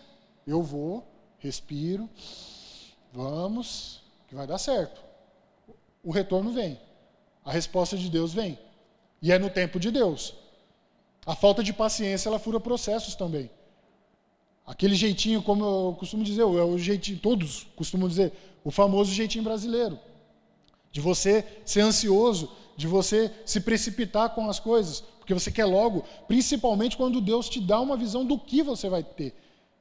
[0.48, 1.06] eu vou,
[1.38, 2.10] respiro,
[3.14, 5.04] vamos, que vai dar certo.
[6.04, 6.80] O retorno vem.
[7.44, 8.58] A resposta de Deus vem.
[9.22, 10.34] E é no tempo de Deus.
[11.28, 13.52] A falta de paciência, ela fura processos também.
[14.66, 19.44] Aquele jeitinho, como eu costumo dizer, é o jeitinho, todos costumam dizer, o famoso jeitinho
[19.44, 20.00] brasileiro.
[20.96, 26.06] De você ser ansioso, de você se precipitar com as coisas, porque você quer logo,
[26.26, 29.36] principalmente quando Deus te dá uma visão do que você vai ter,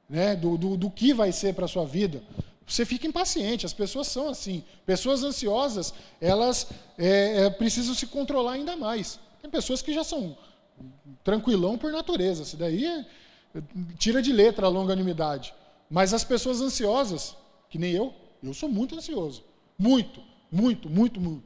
[0.09, 0.35] né?
[0.35, 2.21] do, do, do que vai ser para a sua vida.
[2.67, 4.61] Você fica impaciente, as pessoas são assim.
[4.85, 9.17] Pessoas ansiosas, elas é, é, precisam se controlar ainda mais.
[9.41, 10.37] Tem pessoas que já são
[11.23, 13.05] tranquilão por natureza, isso daí é,
[13.97, 15.53] tira de letra a longanimidade.
[15.89, 17.37] Mas as pessoas ansiosas,
[17.69, 19.45] que nem eu, eu sou muito ansioso.
[19.77, 21.43] Muito, muito, muito, muito.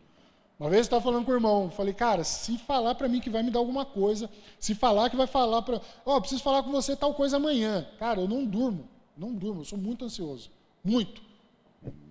[0.60, 3.30] Uma vez eu estava falando com o irmão, falei, cara, se falar para mim que
[3.30, 5.82] vai me dar alguma coisa, se falar que vai falar para.
[6.06, 7.88] Ó, oh, preciso falar com você tal coisa amanhã.
[7.98, 10.52] Cara, eu não durmo, não durmo, eu sou muito ansioso.
[10.84, 11.22] Muito.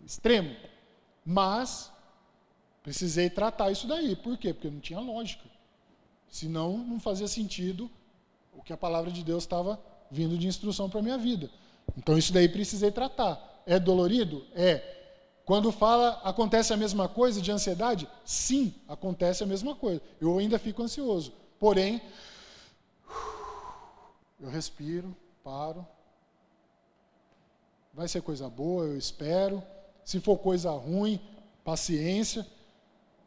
[0.07, 0.57] Extremo.
[1.27, 1.92] Mas
[2.83, 4.16] precisei tratar isso daí.
[4.16, 4.55] Por quê?
[4.55, 5.44] Porque não tinha lógica.
[6.31, 7.90] Senão não fazia sentido
[8.57, 9.79] o que a palavra de Deus estava
[10.11, 11.51] vindo de instrução para a minha vida.
[11.98, 13.62] Então isso daí precisei tratar.
[13.66, 14.46] É dolorido?
[14.55, 14.97] É.
[15.48, 20.02] Quando fala acontece a mesma coisa de ansiedade, sim, acontece a mesma coisa.
[20.20, 21.32] Eu ainda fico ansioso.
[21.58, 22.02] Porém,
[24.38, 25.87] eu respiro, paro.
[27.94, 29.62] Vai ser coisa boa, eu espero.
[30.04, 31.18] Se for coisa ruim,
[31.64, 32.46] paciência.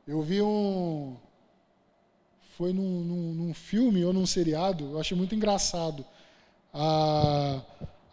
[0.05, 1.15] Eu vi um.
[2.55, 6.05] Foi num, num, num filme ou num seriado, eu achei muito engraçado.
[6.71, 7.61] A,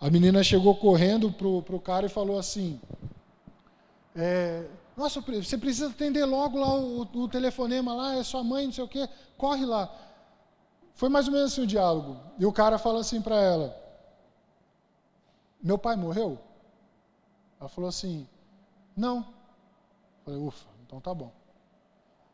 [0.01, 2.81] a menina chegou correndo pro, pro cara e falou assim:
[4.21, 8.73] é, nossa, você precisa atender logo lá o, o, telefonema lá, é sua mãe, não
[8.73, 9.95] sei o quê, corre lá.
[10.95, 12.21] Foi mais ou menos assim o diálogo.
[12.37, 13.81] E o cara fala assim para ela:
[15.63, 16.37] Meu pai morreu?
[17.61, 18.27] Ela falou assim:
[18.97, 19.19] Não.
[19.19, 19.25] Eu
[20.25, 21.31] falei: Ufa, então tá bom.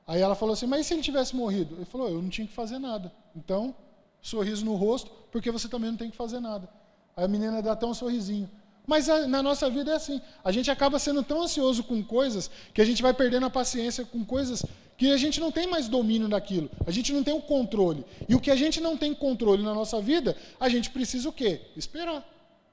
[0.07, 1.75] Aí ela falou assim: Mas e se ele tivesse morrido?
[1.75, 3.13] Ele falou: Eu não tinha que fazer nada.
[3.37, 3.77] Então,
[4.23, 6.67] sorriso no rosto, porque você também não tem que fazer nada.
[7.15, 8.51] Aí a menina dá até um sorrisinho.
[8.87, 10.21] Mas a, na nossa vida é assim.
[10.45, 14.05] A gente acaba sendo tão ansioso com coisas que a gente vai perdendo a paciência
[14.05, 14.65] com coisas
[14.97, 16.71] que a gente não tem mais domínio daquilo.
[16.87, 18.05] A gente não tem o controle.
[18.29, 21.33] E o que a gente não tem controle na nossa vida, a gente precisa o
[21.33, 21.63] quê?
[21.77, 22.25] Esperar.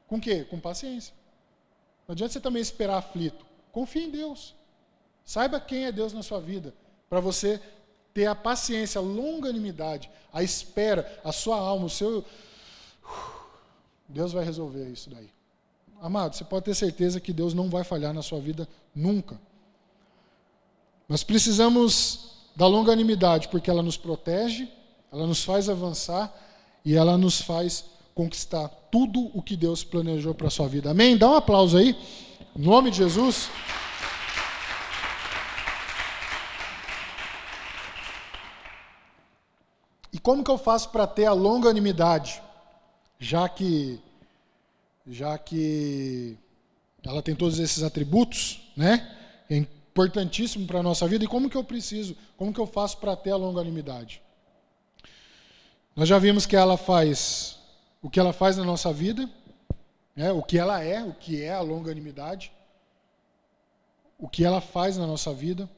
[0.07, 0.45] Com o quê?
[0.49, 1.13] Com paciência.
[2.07, 3.45] Não adianta você também esperar aflito.
[3.71, 4.53] Confie em Deus.
[5.23, 6.73] Saiba quem é Deus na sua vida.
[7.09, 7.61] Para você
[8.13, 12.25] ter a paciência, a longanimidade, a espera, a sua alma, o seu.
[14.07, 15.29] Deus vai resolver isso daí.
[16.01, 19.39] Amado, você pode ter certeza que Deus não vai falhar na sua vida nunca.
[21.07, 24.67] Nós precisamos da longanimidade porque ela nos protege,
[25.11, 26.35] ela nos faz avançar
[26.83, 27.85] e ela nos faz
[28.15, 30.89] conquistar tudo o que Deus planejou para a sua vida.
[30.89, 31.15] Amém?
[31.15, 31.95] Dá um aplauso aí.
[32.55, 33.51] Em nome de Jesus.
[40.11, 42.41] E como que eu faço para ter a longanimidade?
[43.19, 44.01] Já que
[45.07, 46.37] já que
[47.03, 49.17] ela tem todos esses atributos, né?
[49.49, 51.25] É importantíssimo para a nossa vida.
[51.25, 52.15] E como que eu preciso?
[52.37, 54.21] Como que eu faço para ter a longanimidade?
[55.95, 57.59] Nós já vimos que ela faz
[58.01, 59.29] o que ela faz na nossa vida,
[60.15, 60.31] né?
[60.31, 62.51] o que ela é, o que é a longanimidade,
[64.17, 65.69] o que ela faz na nossa vida,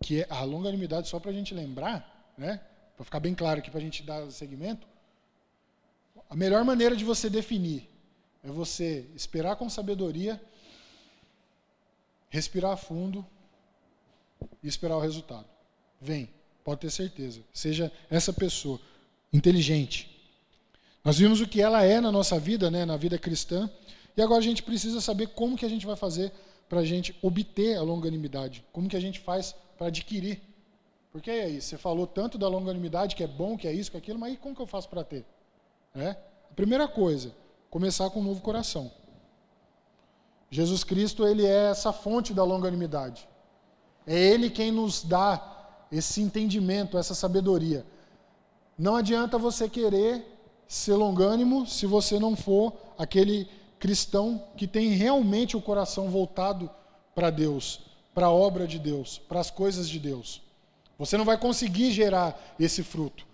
[0.00, 2.60] que é a longanimidade, só para a gente lembrar, né?
[2.94, 4.86] para ficar bem claro aqui, para a gente dar segmento,
[6.30, 7.87] a melhor maneira de você definir
[8.48, 10.40] é você esperar com sabedoria,
[12.28, 13.24] respirar fundo
[14.62, 15.46] e esperar o resultado.
[16.00, 16.30] Vem,
[16.64, 17.40] pode ter certeza.
[17.52, 18.80] Seja essa pessoa
[19.32, 20.14] inteligente.
[21.04, 23.70] Nós vimos o que ela é na nossa vida, né, na vida cristã,
[24.16, 26.32] e agora a gente precisa saber como que a gente vai fazer
[26.68, 30.42] para a gente obter a longanimidade, como que a gente faz para adquirir.
[31.10, 34.00] Porque aí, você falou tanto da longanimidade, que é bom, que é isso, que é
[34.00, 35.24] aquilo, mas e como que eu faço para ter?
[35.94, 36.10] É?
[36.10, 37.34] A primeira coisa,
[37.70, 38.90] começar com um novo coração.
[40.50, 43.28] Jesus Cristo, ele é essa fonte da longanimidade.
[44.06, 45.56] É ele quem nos dá
[45.92, 47.84] esse entendimento, essa sabedoria.
[48.78, 50.24] Não adianta você querer
[50.66, 53.48] ser longânimo se você não for aquele
[53.78, 56.70] cristão que tem realmente o coração voltado
[57.14, 57.80] para Deus,
[58.14, 60.42] para a obra de Deus, para as coisas de Deus.
[60.98, 63.26] Você não vai conseguir gerar esse fruto.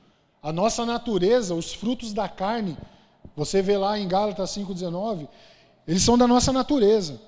[0.42, 2.76] A nossa natureza, os frutos da carne,
[3.36, 5.28] você vê lá em Gálatas 5,19,
[5.86, 7.20] eles são da nossa natureza.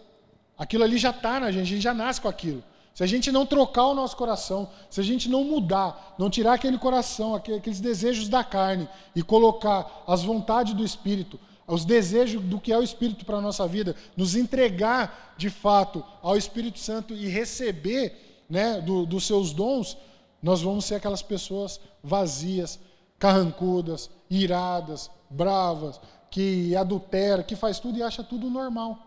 [0.57, 2.63] Aquilo ali já está na gente, a gente já nasce com aquilo.
[2.95, 6.55] Se a gente não trocar o nosso coração, se a gente não mudar, não tirar
[6.55, 11.39] aquele coração, aqueles desejos da carne e colocar as vontades do Espírito,
[11.69, 16.03] os desejos do que é o Espírito para a nossa vida, nos entregar de fato
[16.23, 19.99] ao Espírito Santo e receber né, do, dos seus dons,
[20.43, 22.79] nós vamos ser aquelas pessoas vazias,
[23.19, 26.01] carrancudas, iradas, bravas,
[26.31, 28.99] que adultera, que faz tudo e acha tudo normal.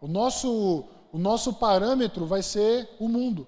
[0.00, 3.46] O nosso o nosso parâmetro vai ser o mundo.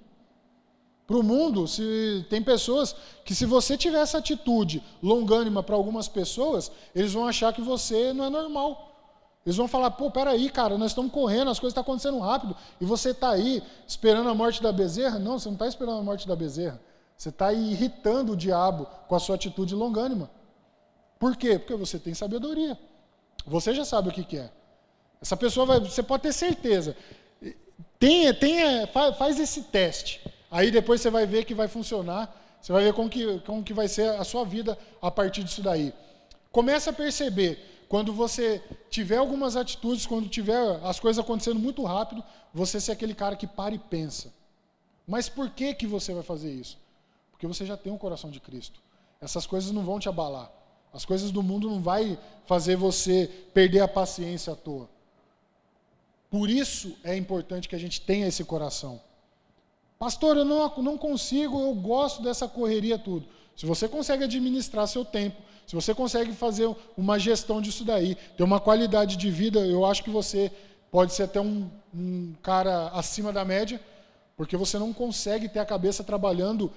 [1.05, 6.07] Para o mundo, se tem pessoas que se você tiver essa atitude longânima para algumas
[6.07, 8.93] pessoas, eles vão achar que você não é normal.
[9.45, 12.85] Eles vão falar, pô, peraí, cara, nós estamos correndo, as coisas estão acontecendo rápido, e
[12.85, 15.19] você está aí esperando a morte da bezerra?
[15.19, 16.81] Não, você não está esperando a morte da bezerra.
[17.17, 20.31] Você está irritando o diabo com a sua atitude longânima.
[21.19, 21.59] Por quê?
[21.59, 22.79] Porque você tem sabedoria.
[23.47, 24.51] Você já sabe o que, é.
[25.21, 26.97] Essa pessoa vai, você pode ter certeza.
[27.99, 30.21] Tenha, tenha, faz esse teste.
[30.51, 32.35] Aí depois você vai ver que vai funcionar.
[32.61, 35.63] Você vai ver como que, como que vai ser a sua vida a partir disso
[35.63, 35.93] daí.
[36.51, 42.25] Começa a perceber quando você tiver algumas atitudes, quando tiver as coisas acontecendo muito rápido,
[42.53, 44.33] você ser aquele cara que para e pensa.
[45.07, 46.79] Mas por que que você vai fazer isso?
[47.31, 48.81] Porque você já tem o coração de Cristo.
[49.21, 50.51] Essas coisas não vão te abalar.
[50.97, 54.89] As coisas do mundo não vai fazer você perder a paciência à toa.
[56.31, 58.99] Por isso é importante que a gente tenha esse coração.
[59.99, 63.27] Pastor, eu não, não consigo, eu gosto dessa correria tudo.
[63.55, 65.37] Se você consegue administrar seu tempo,
[65.67, 70.03] se você consegue fazer uma gestão disso daí, ter uma qualidade de vida, eu acho
[70.03, 70.51] que você
[70.91, 73.79] pode ser até um, um cara acima da média,
[74.35, 76.73] porque você não consegue ter a cabeça trabalhando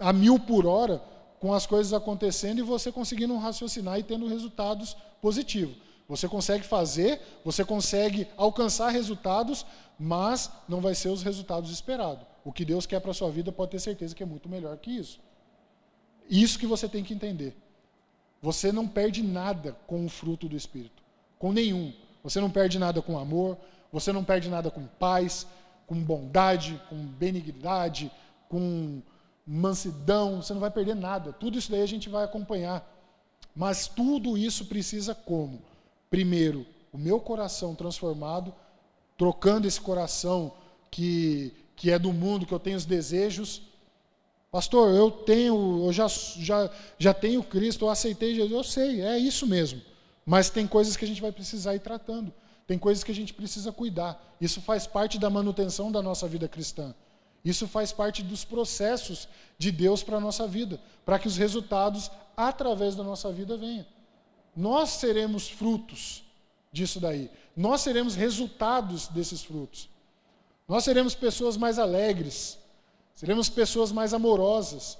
[0.00, 1.00] a mil por hora
[1.44, 5.76] com as coisas acontecendo e você conseguindo raciocinar e tendo resultados positivos.
[6.08, 9.66] Você consegue fazer, você consegue alcançar resultados,
[9.98, 12.26] mas não vai ser os resultados esperados.
[12.42, 14.74] O que Deus quer para a sua vida pode ter certeza que é muito melhor
[14.78, 15.20] que isso.
[16.30, 17.54] Isso que você tem que entender.
[18.40, 21.02] Você não perde nada com o fruto do Espírito,
[21.38, 21.92] com nenhum.
[22.22, 23.58] Você não perde nada com amor,
[23.92, 25.46] você não perde nada com paz,
[25.86, 28.10] com bondade, com benignidade,
[28.48, 29.02] com
[29.46, 31.32] mansidão, você não vai perder nada.
[31.32, 32.90] Tudo isso daí a gente vai acompanhar.
[33.54, 35.62] Mas tudo isso precisa como?
[36.14, 38.54] primeiro, o meu coração transformado,
[39.18, 40.52] trocando esse coração
[40.88, 43.62] que, que é do mundo, que eu tenho os desejos.
[44.48, 49.18] Pastor, eu tenho, eu já, já, já tenho Cristo, eu aceitei Jesus, eu sei, é
[49.18, 49.82] isso mesmo.
[50.24, 52.32] Mas tem coisas que a gente vai precisar ir tratando.
[52.64, 54.36] Tem coisas que a gente precisa cuidar.
[54.40, 56.94] Isso faz parte da manutenção da nossa vida cristã.
[57.44, 59.28] Isso faz parte dos processos
[59.58, 63.84] de Deus para a nossa vida, para que os resultados através da nossa vida venham.
[64.56, 66.24] Nós seremos frutos
[66.72, 67.30] disso daí.
[67.56, 69.88] Nós seremos resultados desses frutos.
[70.66, 72.58] Nós seremos pessoas mais alegres,
[73.14, 74.98] seremos pessoas mais amorosas,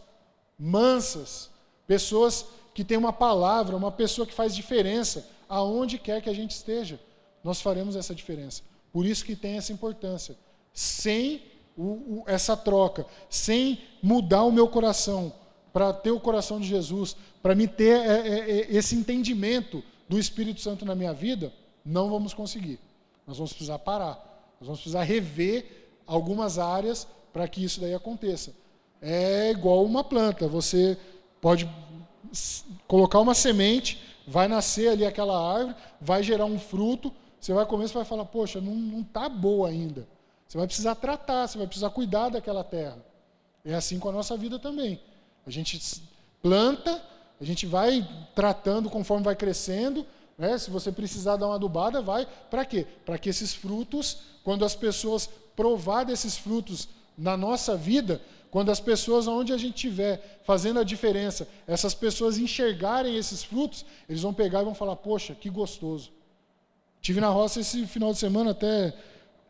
[0.59, 1.51] mansas,
[1.87, 6.51] pessoas que têm uma palavra, uma pessoa que faz diferença aonde quer que a gente
[6.51, 7.01] esteja.
[7.43, 8.63] Nós faremos essa diferença.
[8.93, 10.37] Por isso que tem essa importância.
[10.73, 11.43] Sem
[11.77, 15.33] o, o, essa troca, sem mudar o meu coração
[15.73, 20.19] para ter o coração de Jesus, para me ter é, é, é, esse entendimento do
[20.19, 21.53] Espírito Santo na minha vida,
[21.85, 22.79] não vamos conseguir.
[23.27, 24.55] Nós vamos precisar parar.
[24.61, 28.55] Nós vamos precisar rever algumas áreas para que isso daí aconteça.
[29.03, 30.47] É igual uma planta.
[30.47, 30.97] Você
[31.41, 31.69] pode
[32.87, 37.89] colocar uma semente, vai nascer ali aquela árvore, vai gerar um fruto, você vai comer,
[37.89, 40.07] você vai falar, poxa, não está boa ainda.
[40.49, 42.99] Você vai precisar tratar, você vai precisar cuidar daquela terra.
[43.65, 45.01] É assim com a nossa vida também.
[45.47, 46.03] A gente
[46.43, 47.03] planta,
[47.41, 50.07] a gente vai tratando conforme vai crescendo.
[50.37, 50.57] Né?
[50.59, 52.27] Se você precisar dar uma adubada, vai.
[52.51, 52.87] Para quê?
[53.05, 58.21] Para que esses frutos, quando as pessoas provar desses frutos na nossa vida,
[58.51, 63.85] quando as pessoas, onde a gente estiver fazendo a diferença, essas pessoas enxergarem esses frutos,
[64.09, 66.13] eles vão pegar e vão falar: Poxa, que gostoso.
[67.01, 68.95] Tive na roça esse final de semana, até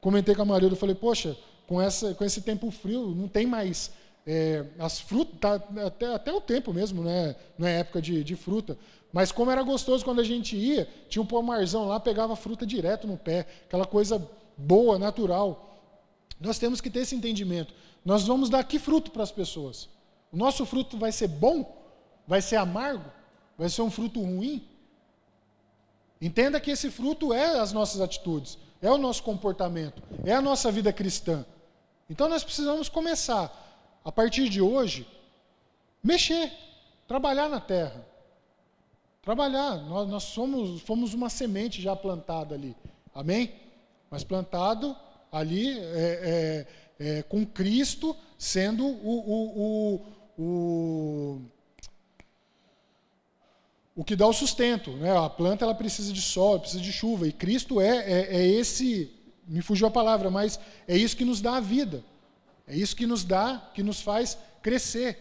[0.05, 1.35] comentei com a Maria, eu falei: Poxa,
[1.67, 3.91] com, essa, com esse tempo frio, não tem mais
[4.27, 5.55] é, as frutas, tá,
[5.87, 7.35] até, até o tempo mesmo, né?
[7.59, 8.77] não é época de, de fruta.
[9.11, 13.07] Mas como era gostoso quando a gente ia, tinha um pomarzão lá, pegava fruta direto
[13.07, 14.29] no pé, aquela coisa
[14.59, 15.81] boa, natural.
[16.39, 17.73] Nós temos que ter esse entendimento.
[18.05, 19.89] Nós vamos dar que fruto para as pessoas?
[20.31, 21.83] O nosso fruto vai ser bom?
[22.27, 23.11] Vai ser amargo?
[23.57, 24.69] Vai ser um fruto ruim?
[26.21, 30.71] Entenda que esse fruto é as nossas atitudes, é o nosso comportamento, é a nossa
[30.71, 31.45] vida cristã.
[32.09, 33.51] Então nós precisamos começar
[34.05, 35.09] a partir de hoje,
[36.03, 36.53] mexer,
[37.09, 38.07] trabalhar na terra.
[39.23, 39.77] Trabalhar.
[39.77, 42.77] Nós, nós somos, fomos uma semente já plantada ali.
[43.15, 43.55] Amém?
[44.11, 44.95] Mas plantado
[45.33, 46.67] ali é,
[47.01, 49.97] é, é, com Cristo sendo o, o,
[50.37, 51.41] o, o,
[53.95, 54.91] o que dá o sustento.
[54.93, 55.17] Né?
[55.17, 57.29] A planta ela precisa de sol, precisa de chuva.
[57.29, 59.11] E Cristo é, é, é esse,
[59.47, 62.03] me fugiu a palavra, mas é isso que nos dá a vida.
[62.67, 65.19] É isso que nos dá, que nos faz crescer.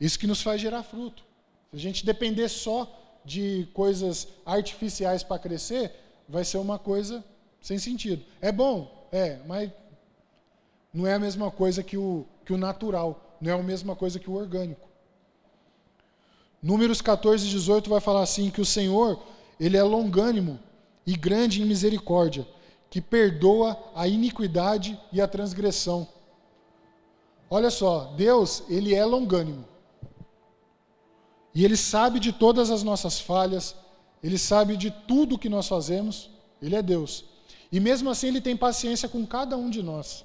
[0.00, 1.24] Isso que nos faz gerar fruto.
[1.70, 5.92] Se a gente depender só de coisas artificiais para crescer,
[6.28, 7.24] vai ser uma coisa
[7.60, 8.24] sem sentido.
[8.40, 9.70] É bom, é, mas
[10.92, 14.18] não é a mesma coisa que o, que o natural, não é a mesma coisa
[14.18, 14.88] que o orgânico.
[16.66, 19.20] Números 14 e 18 vai falar assim: que o Senhor,
[19.58, 20.58] Ele é longânimo
[21.06, 22.46] e grande em misericórdia,
[22.90, 26.08] que perdoa a iniquidade e a transgressão
[27.48, 29.64] Olha só, Deus, ele é longânimo.
[31.54, 33.74] E ele sabe de todas as nossas falhas,
[34.22, 36.28] ele sabe de tudo que nós fazemos,
[36.60, 37.24] ele é Deus.
[37.70, 40.24] E mesmo assim ele tem paciência com cada um de nós.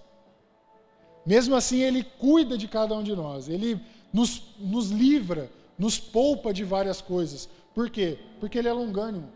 [1.26, 3.48] Mesmo assim ele cuida de cada um de nós.
[3.48, 3.80] Ele
[4.12, 5.50] nos, nos livra,
[5.82, 7.50] nos poupa de várias coisas.
[7.74, 8.20] Por quê?
[8.40, 9.30] Porque ele é longânimo.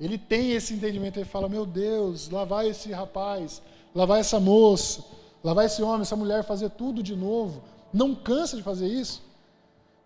[0.00, 3.62] Ele tem esse entendimento, ele fala: Meu Deus, lá vai esse rapaz,
[3.94, 5.04] lá vai essa moça,
[5.44, 7.62] Lá vai esse homem, essa mulher fazer tudo de novo.
[7.92, 9.22] Não cansa de fazer isso.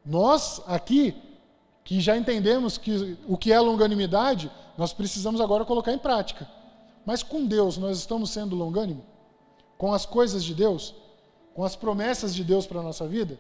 [0.05, 1.15] Nós aqui,
[1.85, 6.51] que já entendemos que o que é longanimidade, nós precisamos agora colocar em prática.
[7.07, 9.05] Mas com Deus, nós estamos sendo longânimo?
[9.79, 10.93] Com as coisas de Deus?
[11.55, 13.39] Com as promessas de Deus para a nossa vida?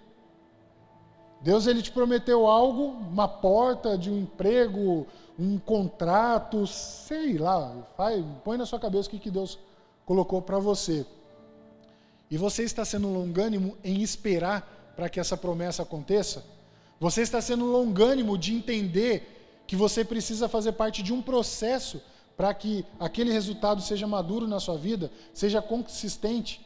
[1.40, 5.06] Deus ele te prometeu algo, uma porta de um emprego,
[5.38, 9.58] um contrato, sei lá, vai, põe na sua cabeça o que, que Deus
[10.04, 11.06] colocou para você.
[12.30, 16.44] E você está sendo longânimo em esperar para que essa promessa aconteça?
[16.98, 22.02] Você está sendo longânimo de entender que você precisa fazer parte de um processo
[22.36, 26.60] para que aquele resultado seja maduro na sua vida, seja consistente?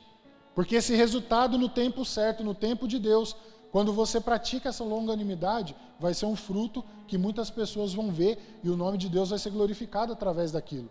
[0.54, 3.36] Porque esse resultado, no tempo certo, no tempo de Deus,
[3.72, 8.68] quando você pratica essa longanimidade, vai ser um fruto que muitas pessoas vão ver e
[8.68, 10.90] o nome de Deus vai ser glorificado através daquilo.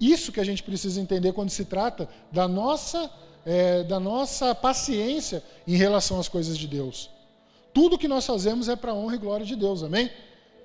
[0.00, 3.10] Isso que a gente precisa entender quando se trata da nossa
[3.44, 7.10] é, da nossa paciência em relação às coisas de Deus.
[7.72, 10.10] Tudo que nós fazemos é para a honra e glória de Deus, amém?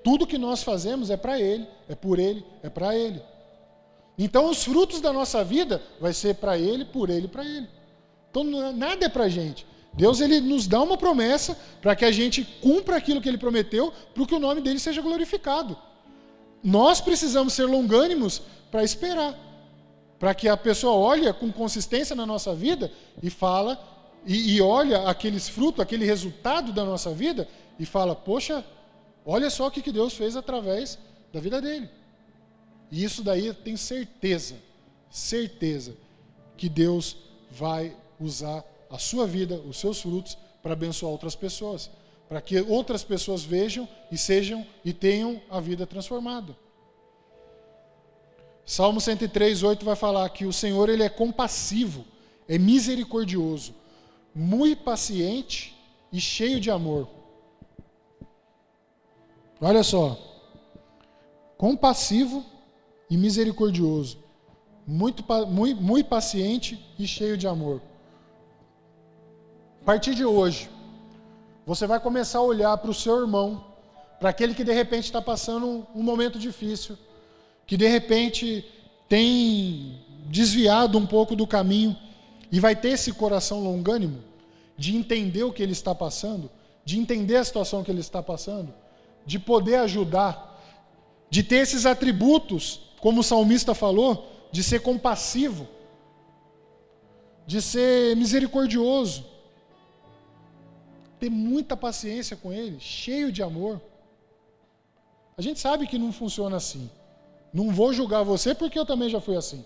[0.02, 3.20] Tudo que nós fazemos é para Ele, é por Ele, é para Ele.
[4.16, 7.68] Então os frutos da nossa vida vai ser para Ele, por Ele, para Ele.
[8.30, 9.66] Então nada é para a gente.
[9.92, 13.92] Deus ele nos dá uma promessa para que a gente cumpra aquilo que Ele prometeu,
[14.14, 15.76] para que o nome dele seja glorificado.
[16.62, 19.36] Nós precisamos ser longânimos para esperar
[20.20, 23.82] para que a pessoa olhe com consistência na nossa vida e fala
[24.26, 28.62] e, e olha aqueles frutos, aquele resultado da nossa vida e fala: poxa,
[29.24, 30.98] olha só o que, que Deus fez através
[31.32, 31.88] da vida dele.
[32.92, 34.56] E isso daí eu tenho certeza,
[35.08, 35.96] certeza
[36.54, 37.16] que Deus
[37.50, 41.90] vai usar a sua vida, os seus frutos, para abençoar outras pessoas,
[42.28, 46.56] para que outras pessoas vejam e sejam e tenham a vida transformada.
[48.64, 52.04] Salmo 103, 8 vai falar que o Senhor ele é compassivo,
[52.48, 53.74] é misericordioso,
[54.34, 55.76] muito paciente
[56.12, 57.08] e cheio de amor.
[59.60, 60.18] Olha só,
[61.56, 62.44] compassivo
[63.10, 64.18] e misericordioso,
[64.86, 67.82] muito, muito, muito paciente e cheio de amor.
[69.80, 70.68] A partir de hoje,
[71.66, 73.64] você vai começar a olhar para o seu irmão,
[74.18, 76.98] para aquele que de repente está passando um, um momento difícil,
[77.66, 78.64] que de repente
[79.08, 81.96] tem desviado um pouco do caminho
[82.52, 84.22] e vai ter esse coração longânimo
[84.76, 86.50] de entender o que ele está passando,
[86.84, 88.74] de entender a situação que ele está passando,
[89.24, 90.60] de poder ajudar,
[91.30, 95.66] de ter esses atributos, como o salmista falou, de ser compassivo,
[97.46, 99.29] de ser misericordioso,
[101.20, 103.80] ter muita paciência com ele, cheio de amor.
[105.36, 106.90] A gente sabe que não funciona assim.
[107.52, 109.64] Não vou julgar você porque eu também já fui assim.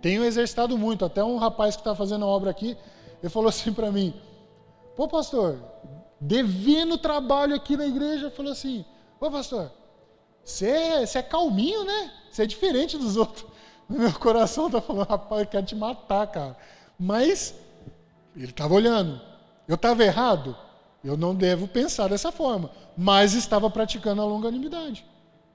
[0.00, 1.04] Tenho exercitado muito.
[1.04, 2.76] Até um rapaz que está fazendo a obra aqui,
[3.20, 4.14] ele falou assim para mim:
[4.94, 5.58] Pô, pastor,
[6.20, 8.84] devendo trabalho aqui na igreja, falou assim:
[9.18, 9.72] Pô, pastor,
[10.44, 12.12] você é, calminho, né?
[12.30, 13.44] Você é diferente dos outros.
[13.88, 16.56] No meu coração tá falando: Rapaz, eu quero te matar, cara.
[16.98, 17.54] Mas
[18.34, 19.20] ele estava olhando.
[19.68, 20.56] Eu estava errado?
[21.02, 22.70] Eu não devo pensar dessa forma.
[22.96, 25.04] Mas estava praticando a longanimidade.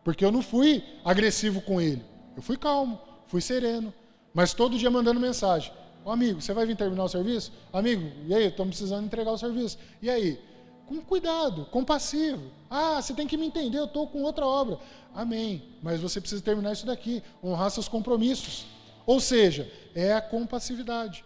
[0.04, 2.04] Porque eu não fui agressivo com ele.
[2.36, 3.94] Eu fui calmo, fui sereno.
[4.34, 5.72] Mas todo dia mandando mensagem.
[6.04, 7.52] Ô amigo, você vai vir terminar o serviço?
[7.72, 8.46] Amigo, e aí?
[8.46, 9.78] Estou precisando entregar o serviço.
[10.02, 10.40] E aí?
[10.88, 12.42] Com cuidado, compassivo.
[12.70, 14.80] Ah, você tem que me entender, eu estou com outra obra.
[15.14, 15.64] Amém.
[15.82, 17.22] Mas você precisa terminar isso daqui.
[17.44, 18.66] Honrar seus compromissos.
[19.06, 21.24] Ou seja, é a compassividade.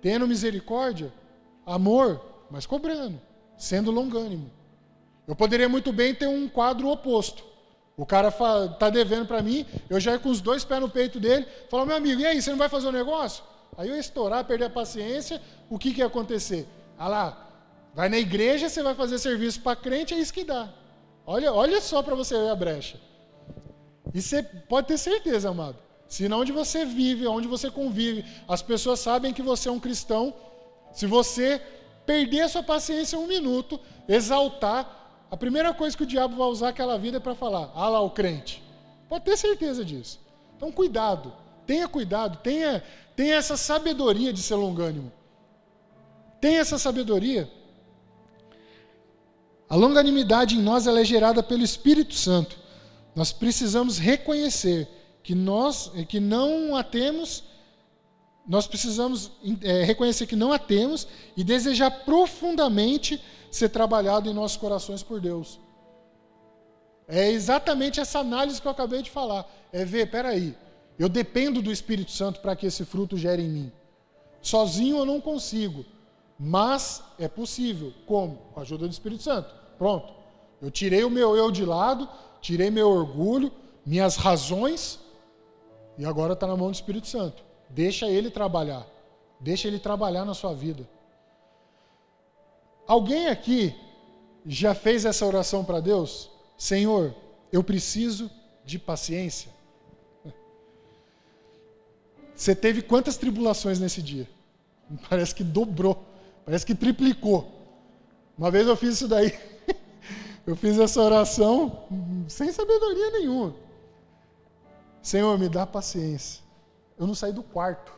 [0.00, 1.12] Tendo misericórdia,
[1.66, 3.20] amor, mas cobrando,
[3.58, 4.50] sendo longânimo.
[5.26, 7.44] Eu poderia muito bem ter um quadro oposto.
[7.96, 8.30] O cara
[8.78, 11.86] tá devendo para mim, eu já ia com os dois pés no peito dele, falar,
[11.86, 13.42] meu amigo, e aí, você não vai fazer o um negócio?
[13.76, 16.66] Aí eu ia estourar, perder a paciência, o que, que ia acontecer?
[16.98, 17.50] Ah lá,
[17.94, 20.68] vai na igreja, você vai fazer serviço para crente, é isso que dá.
[21.26, 23.00] Olha, olha só para você ver a brecha.
[24.14, 25.76] E você pode ter certeza, amado.
[26.06, 30.32] Se onde você vive, onde você convive, as pessoas sabem que você é um cristão,
[30.96, 31.60] se você
[32.06, 33.78] perder a sua paciência um minuto,
[34.08, 37.86] exaltar, a primeira coisa que o diabo vai usar aquela vida é para falar: ah
[37.90, 38.62] lá o crente.
[39.06, 40.18] Pode ter certeza disso.
[40.56, 41.34] Então, cuidado.
[41.66, 42.38] Tenha cuidado.
[42.38, 42.82] Tenha,
[43.14, 45.12] tenha essa sabedoria de ser longânimo.
[46.40, 47.46] Tenha essa sabedoria.
[49.68, 52.56] A longanimidade em nós é gerada pelo Espírito Santo.
[53.14, 54.88] Nós precisamos reconhecer
[55.22, 57.44] que nós que não a temos,
[58.48, 59.32] nós precisamos
[59.62, 65.20] é, reconhecer que não a temos e desejar profundamente ser trabalhado em nossos corações por
[65.20, 65.58] Deus.
[67.08, 69.48] É exatamente essa análise que eu acabei de falar.
[69.72, 70.56] É ver, peraí,
[70.98, 73.72] eu dependo do Espírito Santo para que esse fruto gere em mim.
[74.40, 75.84] Sozinho eu não consigo,
[76.38, 77.92] mas é possível.
[78.06, 78.36] Como?
[78.52, 79.54] Com a ajuda do Espírito Santo.
[79.78, 80.14] Pronto.
[80.60, 82.08] Eu tirei o meu eu de lado,
[82.40, 83.52] tirei meu orgulho,
[83.84, 84.98] minhas razões,
[85.98, 87.45] e agora está na mão do Espírito Santo.
[87.76, 88.86] Deixa ele trabalhar.
[89.38, 90.88] Deixa ele trabalhar na sua vida.
[92.86, 93.74] Alguém aqui
[94.46, 96.30] já fez essa oração para Deus?
[96.56, 97.14] Senhor,
[97.52, 98.30] eu preciso
[98.64, 99.50] de paciência.
[102.34, 104.26] Você teve quantas tribulações nesse dia?
[105.10, 106.02] Parece que dobrou,
[106.46, 107.50] parece que triplicou.
[108.38, 109.36] Uma vez eu fiz isso daí.
[110.46, 111.88] Eu fiz essa oração
[112.28, 113.52] sem sabedoria nenhuma.
[115.02, 116.45] Senhor, me dá paciência.
[116.98, 117.92] Eu não saí do quarto.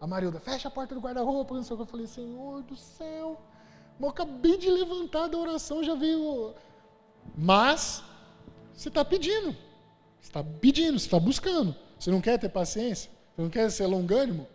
[0.00, 1.54] A Marilda, fecha a porta do guarda-roupa.
[1.54, 3.40] Eu falei, Senhor do céu,
[4.00, 6.54] eu acabei de levantar da oração, já veio.
[7.36, 8.02] Mas
[8.72, 9.56] você está pedindo.
[10.20, 11.74] Você está pedindo, você está buscando.
[11.98, 13.10] Você não quer ter paciência?
[13.34, 14.46] Você não quer ser longânimo?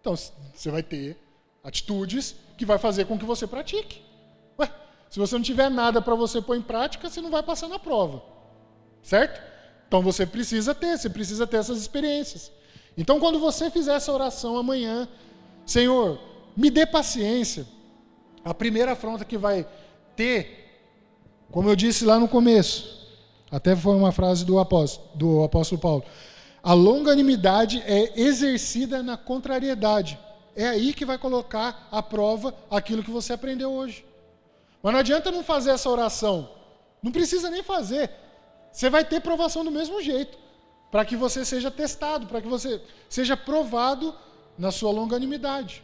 [0.00, 1.18] Então você vai ter
[1.62, 4.02] atitudes que vai fazer com que você pratique.
[4.58, 4.70] Ué,
[5.10, 7.78] se você não tiver nada para você pôr em prática, você não vai passar na
[7.78, 8.22] prova.
[9.02, 9.42] Certo?
[9.88, 12.52] Então você precisa ter, você precisa ter essas experiências.
[12.96, 15.08] Então quando você fizer essa oração amanhã,
[15.66, 16.18] Senhor,
[16.56, 17.66] me dê paciência
[18.44, 19.66] a primeira afronta que vai
[20.14, 20.68] ter,
[21.50, 23.08] como eu disse lá no começo,
[23.50, 26.04] até foi uma frase do apóstolo, do apóstolo Paulo.
[26.62, 30.18] A longanimidade é exercida na contrariedade.
[30.54, 34.04] É aí que vai colocar à prova aquilo que você aprendeu hoje.
[34.82, 36.50] Mas não adianta não fazer essa oração.
[37.02, 38.10] Não precisa nem fazer.
[38.70, 40.36] Você vai ter provação do mesmo jeito.
[40.94, 44.14] Para que você seja testado, para que você seja provado
[44.56, 45.82] na sua longanimidade.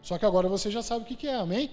[0.00, 1.70] Só que agora você já sabe o que é, amém?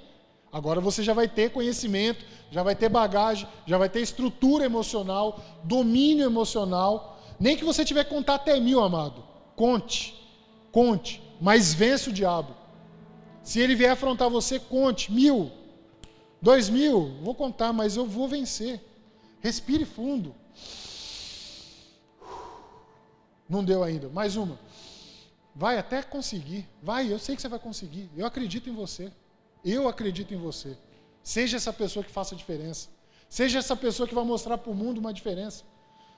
[0.52, 5.40] Agora você já vai ter conhecimento, já vai ter bagagem, já vai ter estrutura emocional,
[5.64, 7.18] domínio emocional.
[7.40, 9.24] Nem que você tiver que contar até mil, amado.
[9.56, 10.22] Conte,
[10.70, 12.54] conte, mas vence o diabo.
[13.44, 15.10] Se ele vier afrontar você, conte.
[15.10, 15.54] Mil,
[16.42, 18.84] dois mil, vou contar, mas eu vou vencer.
[19.40, 20.36] Respire fundo.
[23.54, 24.10] Não deu ainda.
[24.10, 24.58] Mais uma.
[25.56, 26.68] Vai até conseguir.
[26.82, 28.10] Vai, eu sei que você vai conseguir.
[28.18, 29.12] Eu acredito em você.
[29.64, 30.76] Eu acredito em você.
[31.22, 32.90] Seja essa pessoa que faça a diferença.
[33.30, 35.64] Seja essa pessoa que vai mostrar para o mundo uma diferença.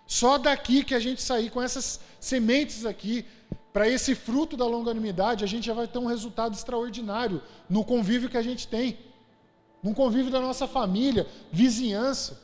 [0.07, 3.25] Só daqui que a gente sair com essas sementes aqui,
[3.73, 8.29] para esse fruto da longanimidade, a gente já vai ter um resultado extraordinário no convívio
[8.29, 8.97] que a gente tem.
[9.83, 12.41] No convívio da nossa família, vizinhança.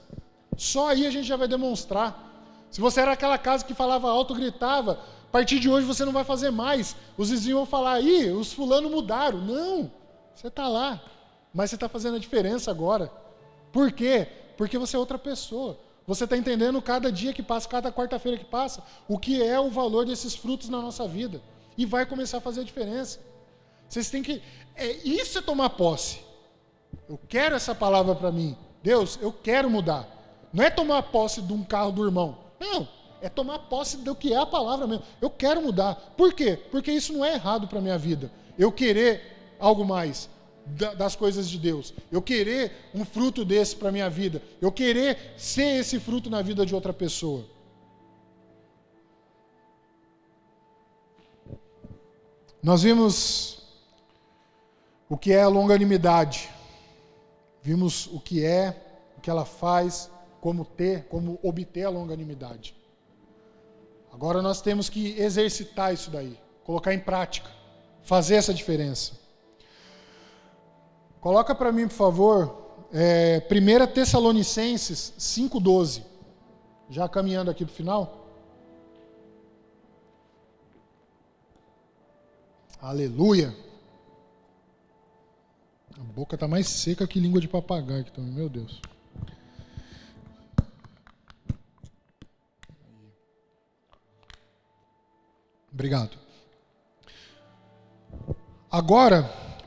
[0.57, 2.30] Só aí a gente já vai demonstrar.
[2.71, 6.13] Se você era aquela casa que falava alto, gritava, a partir de hoje você não
[6.13, 6.95] vai fazer mais.
[7.17, 9.39] Os vizinhos vão falar, aí, os fulanos mudaram.
[9.39, 9.91] Não,
[10.33, 11.01] você está lá,
[11.53, 13.11] mas você está fazendo a diferença agora.
[13.73, 14.27] Por quê?
[14.57, 15.77] Porque você é outra pessoa.
[16.07, 19.69] Você está entendendo cada dia que passa, cada quarta-feira que passa, o que é o
[19.69, 21.41] valor desses frutos na nossa vida.
[21.77, 23.19] E vai começar a fazer a diferença.
[23.87, 24.41] Vocês têm que.
[24.75, 26.19] É, isso é tomar posse.
[27.07, 28.57] Eu quero essa palavra para mim.
[28.81, 30.07] Deus, eu quero mudar.
[30.51, 32.37] Não é tomar posse de um carro do irmão.
[32.61, 32.87] Não,
[33.19, 35.03] é tomar posse do que é a palavra mesmo.
[35.19, 35.95] Eu quero mudar.
[36.15, 36.55] Por quê?
[36.69, 38.31] Porque isso não é errado para a minha vida.
[38.55, 40.29] Eu querer algo mais
[40.95, 41.91] das coisas de Deus.
[42.11, 44.43] Eu querer um fruto desse para a minha vida.
[44.61, 47.45] Eu querer ser esse fruto na vida de outra pessoa.
[52.61, 53.57] Nós vimos
[55.09, 56.47] o que é a longanimidade.
[57.63, 58.79] Vimos o que é,
[59.17, 60.11] o que ela faz,
[60.41, 62.75] como ter, como obter a longanimidade.
[64.11, 67.49] Agora nós temos que exercitar isso daí, colocar em prática,
[68.01, 69.13] fazer essa diferença.
[71.21, 72.61] Coloca para mim, por favor,
[72.91, 76.03] é, 1 Tessalonicenses 5,12.
[76.89, 78.27] Já caminhando aqui para o final.
[82.81, 83.55] Aleluia.
[85.97, 88.81] A boca está mais seca que língua de papagaio aqui meu Deus.
[95.71, 96.17] Obrigado.
[98.69, 99.23] Agora,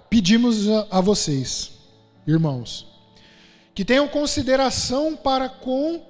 [0.09, 1.73] pedimos a, vocês,
[2.27, 2.87] irmãos,
[3.75, 6.03] que tenham consideração para com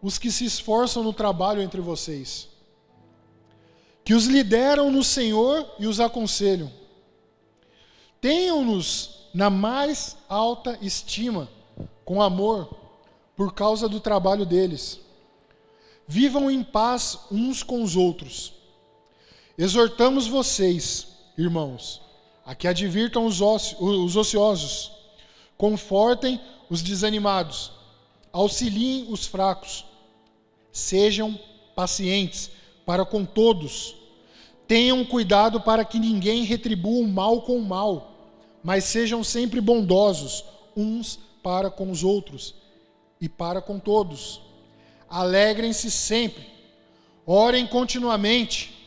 [0.00, 2.48] os que se esforçam no trabalho entre vocês,
[4.04, 6.70] que os lideram no Senhor e os aconselham.
[8.20, 11.48] Tenham-nos na mais alta estima,
[12.04, 12.74] com amor,
[13.36, 15.00] por causa do trabalho deles.
[16.06, 18.57] Vivam em paz uns com os outros.
[19.58, 22.00] Exortamos vocês, irmãos,
[22.46, 24.92] a que advirtam os, os ociosos,
[25.56, 26.40] confortem
[26.70, 27.72] os desanimados,
[28.32, 29.84] auxiliem os fracos,
[30.70, 31.36] sejam
[31.74, 32.52] pacientes
[32.86, 33.96] para com todos,
[34.68, 38.30] tenham cuidado para que ninguém retribua o mal com o mal,
[38.62, 40.44] mas sejam sempre bondosos
[40.76, 42.54] uns para com os outros
[43.20, 44.40] e para com todos.
[45.10, 46.46] Alegrem-se sempre,
[47.26, 48.77] orem continuamente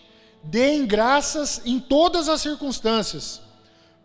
[0.43, 3.41] Deem graças em todas as circunstâncias,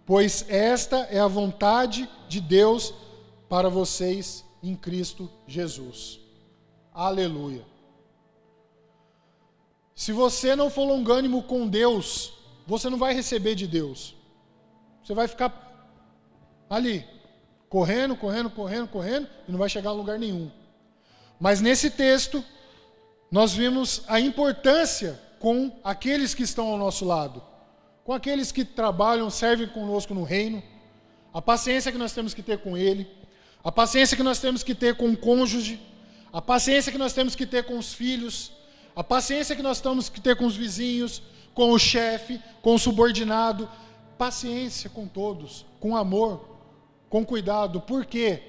[0.04, 2.92] pois esta é a vontade de Deus
[3.48, 6.20] para vocês em Cristo Jesus.
[6.92, 7.64] Aleluia.
[9.94, 12.34] Se você não for longânimo com Deus,
[12.66, 14.14] você não vai receber de Deus.
[15.02, 15.62] Você vai ficar
[16.68, 17.06] ali,
[17.68, 20.50] correndo, correndo, correndo, correndo, e não vai chegar a lugar nenhum.
[21.40, 22.44] Mas nesse texto,
[23.30, 27.40] nós vimos a importância com aqueles que estão ao nosso lado,
[28.02, 30.60] com aqueles que trabalham, servem conosco no reino,
[31.32, 33.08] a paciência que nós temos que ter com ele,
[33.62, 35.80] a paciência que nós temos que ter com o cônjuge,
[36.32, 38.50] a paciência que nós temos que ter com os filhos,
[38.96, 41.22] a paciência que nós temos que ter com os vizinhos,
[41.54, 43.70] com o chefe, com o subordinado,
[44.18, 46.58] paciência com todos, com amor,
[47.08, 47.80] com cuidado.
[47.82, 48.42] Por quê?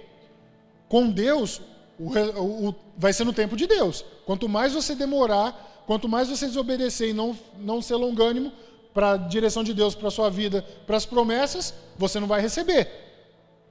[0.89, 1.61] Com Deus,
[1.99, 4.03] o, o, vai ser no tempo de Deus.
[4.25, 8.51] Quanto mais você demorar, Quanto mais você desobedecer e não, não ser longânimo
[8.93, 12.41] para a direção de Deus, para a sua vida, para as promessas, você não vai
[12.41, 12.91] receber.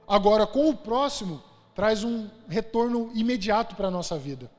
[0.07, 1.43] Agora, com o próximo,
[1.75, 4.49] traz um retorno imediato para a nossa vida.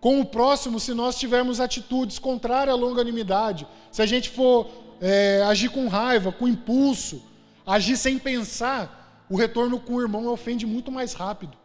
[0.00, 4.68] Com o próximo, se nós tivermos atitudes contrárias à longanimidade, se a gente for
[5.02, 7.20] é, agir com raiva, com impulso,
[7.66, 11.58] agir sem pensar, o retorno com o irmão ofende muito mais rápido.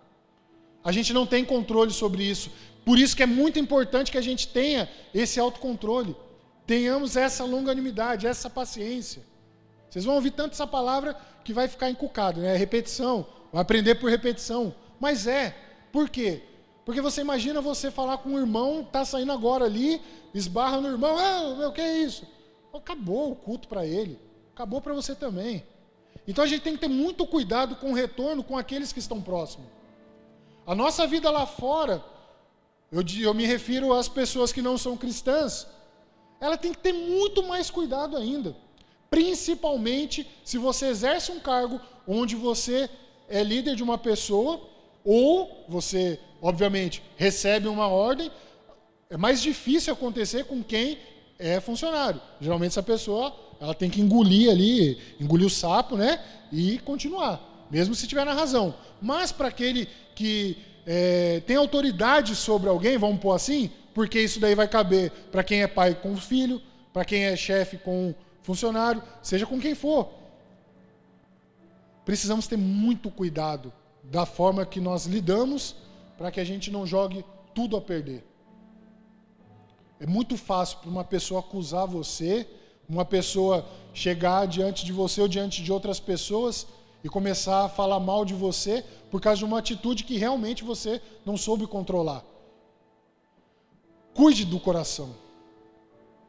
[0.84, 2.52] A gente não tem controle sobre isso.
[2.86, 6.16] Por isso que é muito importante que a gente tenha esse autocontrole,
[6.68, 9.24] tenhamos essa longanimidade, essa paciência.
[9.90, 12.56] Vocês vão ouvir tanto essa palavra que vai ficar encucado, né?
[12.56, 14.74] Repetição, vai aprender por repetição.
[15.00, 15.56] Mas é.
[15.92, 16.42] Por quê?
[16.86, 20.02] Porque você imagina você falar com um irmão, tá saindo agora ali,
[20.34, 22.28] esbarra no irmão, ah, meu, que é isso?
[22.74, 24.20] Acabou o culto para ele.
[24.54, 25.64] Acabou para você também.
[26.28, 29.22] Então a gente tem que ter muito cuidado com o retorno com aqueles que estão
[29.22, 29.68] próximos.
[30.66, 32.04] A nossa vida lá fora,
[32.94, 35.66] eu, eu me refiro às pessoas que não são cristãs,
[36.40, 38.56] ela tem que ter muito mais cuidado ainda.
[39.10, 42.88] Principalmente se você exerce um cargo onde você
[43.28, 44.62] é líder de uma pessoa,
[45.04, 48.32] ou você, obviamente, recebe uma ordem,
[49.10, 51.00] é mais difícil acontecer com quem
[51.40, 52.22] é funcionário.
[52.40, 56.24] Geralmente essa pessoa ela tem que engolir ali, engolir o sapo, né?
[56.52, 58.76] E continuar, mesmo se tiver na razão.
[59.02, 64.56] Mas para aquele que é, tem autoridade sobre alguém, vamos pôr assim, porque isso daí
[64.56, 66.62] vai caber para quem é pai com filho,
[66.92, 70.10] para quem é chefe com funcionário, seja com quem for.
[72.06, 73.72] Precisamos ter muito cuidado
[74.04, 75.76] da forma que nós lidamos
[76.18, 77.24] para que a gente não jogue
[77.56, 78.26] tudo a perder.
[80.00, 82.46] É muito fácil para uma pessoa acusar você,
[82.90, 86.68] uma pessoa chegar diante de você ou diante de outras pessoas
[87.04, 91.02] e começar a falar mal de você por causa de uma atitude que realmente você
[91.26, 92.24] não soube controlar.
[94.14, 95.16] Cuide do coração.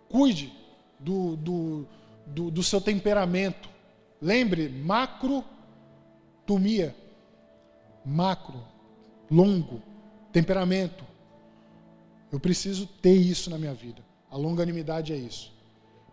[0.09, 0.53] Cuide
[0.99, 1.87] do, do,
[2.27, 3.69] do, do seu temperamento.
[4.21, 5.45] Lembre, macro
[6.47, 6.95] tumia.
[8.05, 8.63] Macro,
[9.31, 9.81] longo,
[10.33, 11.05] temperamento.
[12.31, 14.05] Eu preciso ter isso na minha vida.
[14.31, 15.53] A longanimidade é isso.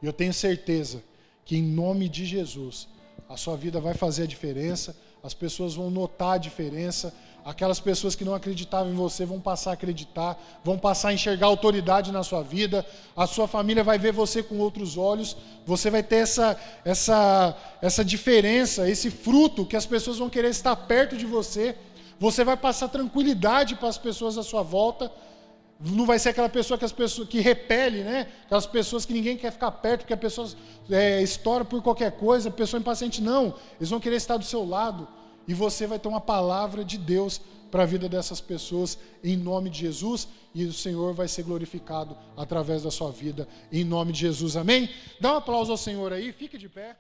[0.02, 1.04] E eu tenho certeza
[1.44, 2.88] que em nome de Jesus,
[3.32, 7.14] a sua vida vai fazer a diferença, as pessoas vão notar a diferença,
[7.46, 11.48] aquelas pessoas que não acreditavam em você vão passar a acreditar, vão passar a enxergar
[11.48, 16.04] autoridade na sua vida, a sua família vai ver você com outros olhos, você vai
[16.04, 21.26] ter essa, essa, essa diferença, esse fruto que as pessoas vão querer estar perto de
[21.26, 21.76] você,
[22.20, 25.10] você vai passar tranquilidade para as pessoas à sua volta,
[25.84, 28.28] não vai ser aquela pessoa que as pessoas que repele, né?
[28.46, 30.48] Aquelas pessoas que ninguém quer ficar perto, porque a pessoa
[30.90, 33.56] é, estoura por qualquer coisa, pessoa impaciente, não.
[33.80, 35.08] Eles vão querer estar do seu lado.
[35.48, 39.70] E você vai ter uma palavra de Deus para a vida dessas pessoas, em nome
[39.70, 44.20] de Jesus, e o Senhor vai ser glorificado através da sua vida, em nome de
[44.20, 44.58] Jesus.
[44.58, 44.90] Amém?
[45.20, 46.98] Dá um aplauso ao Senhor aí, fique de pé.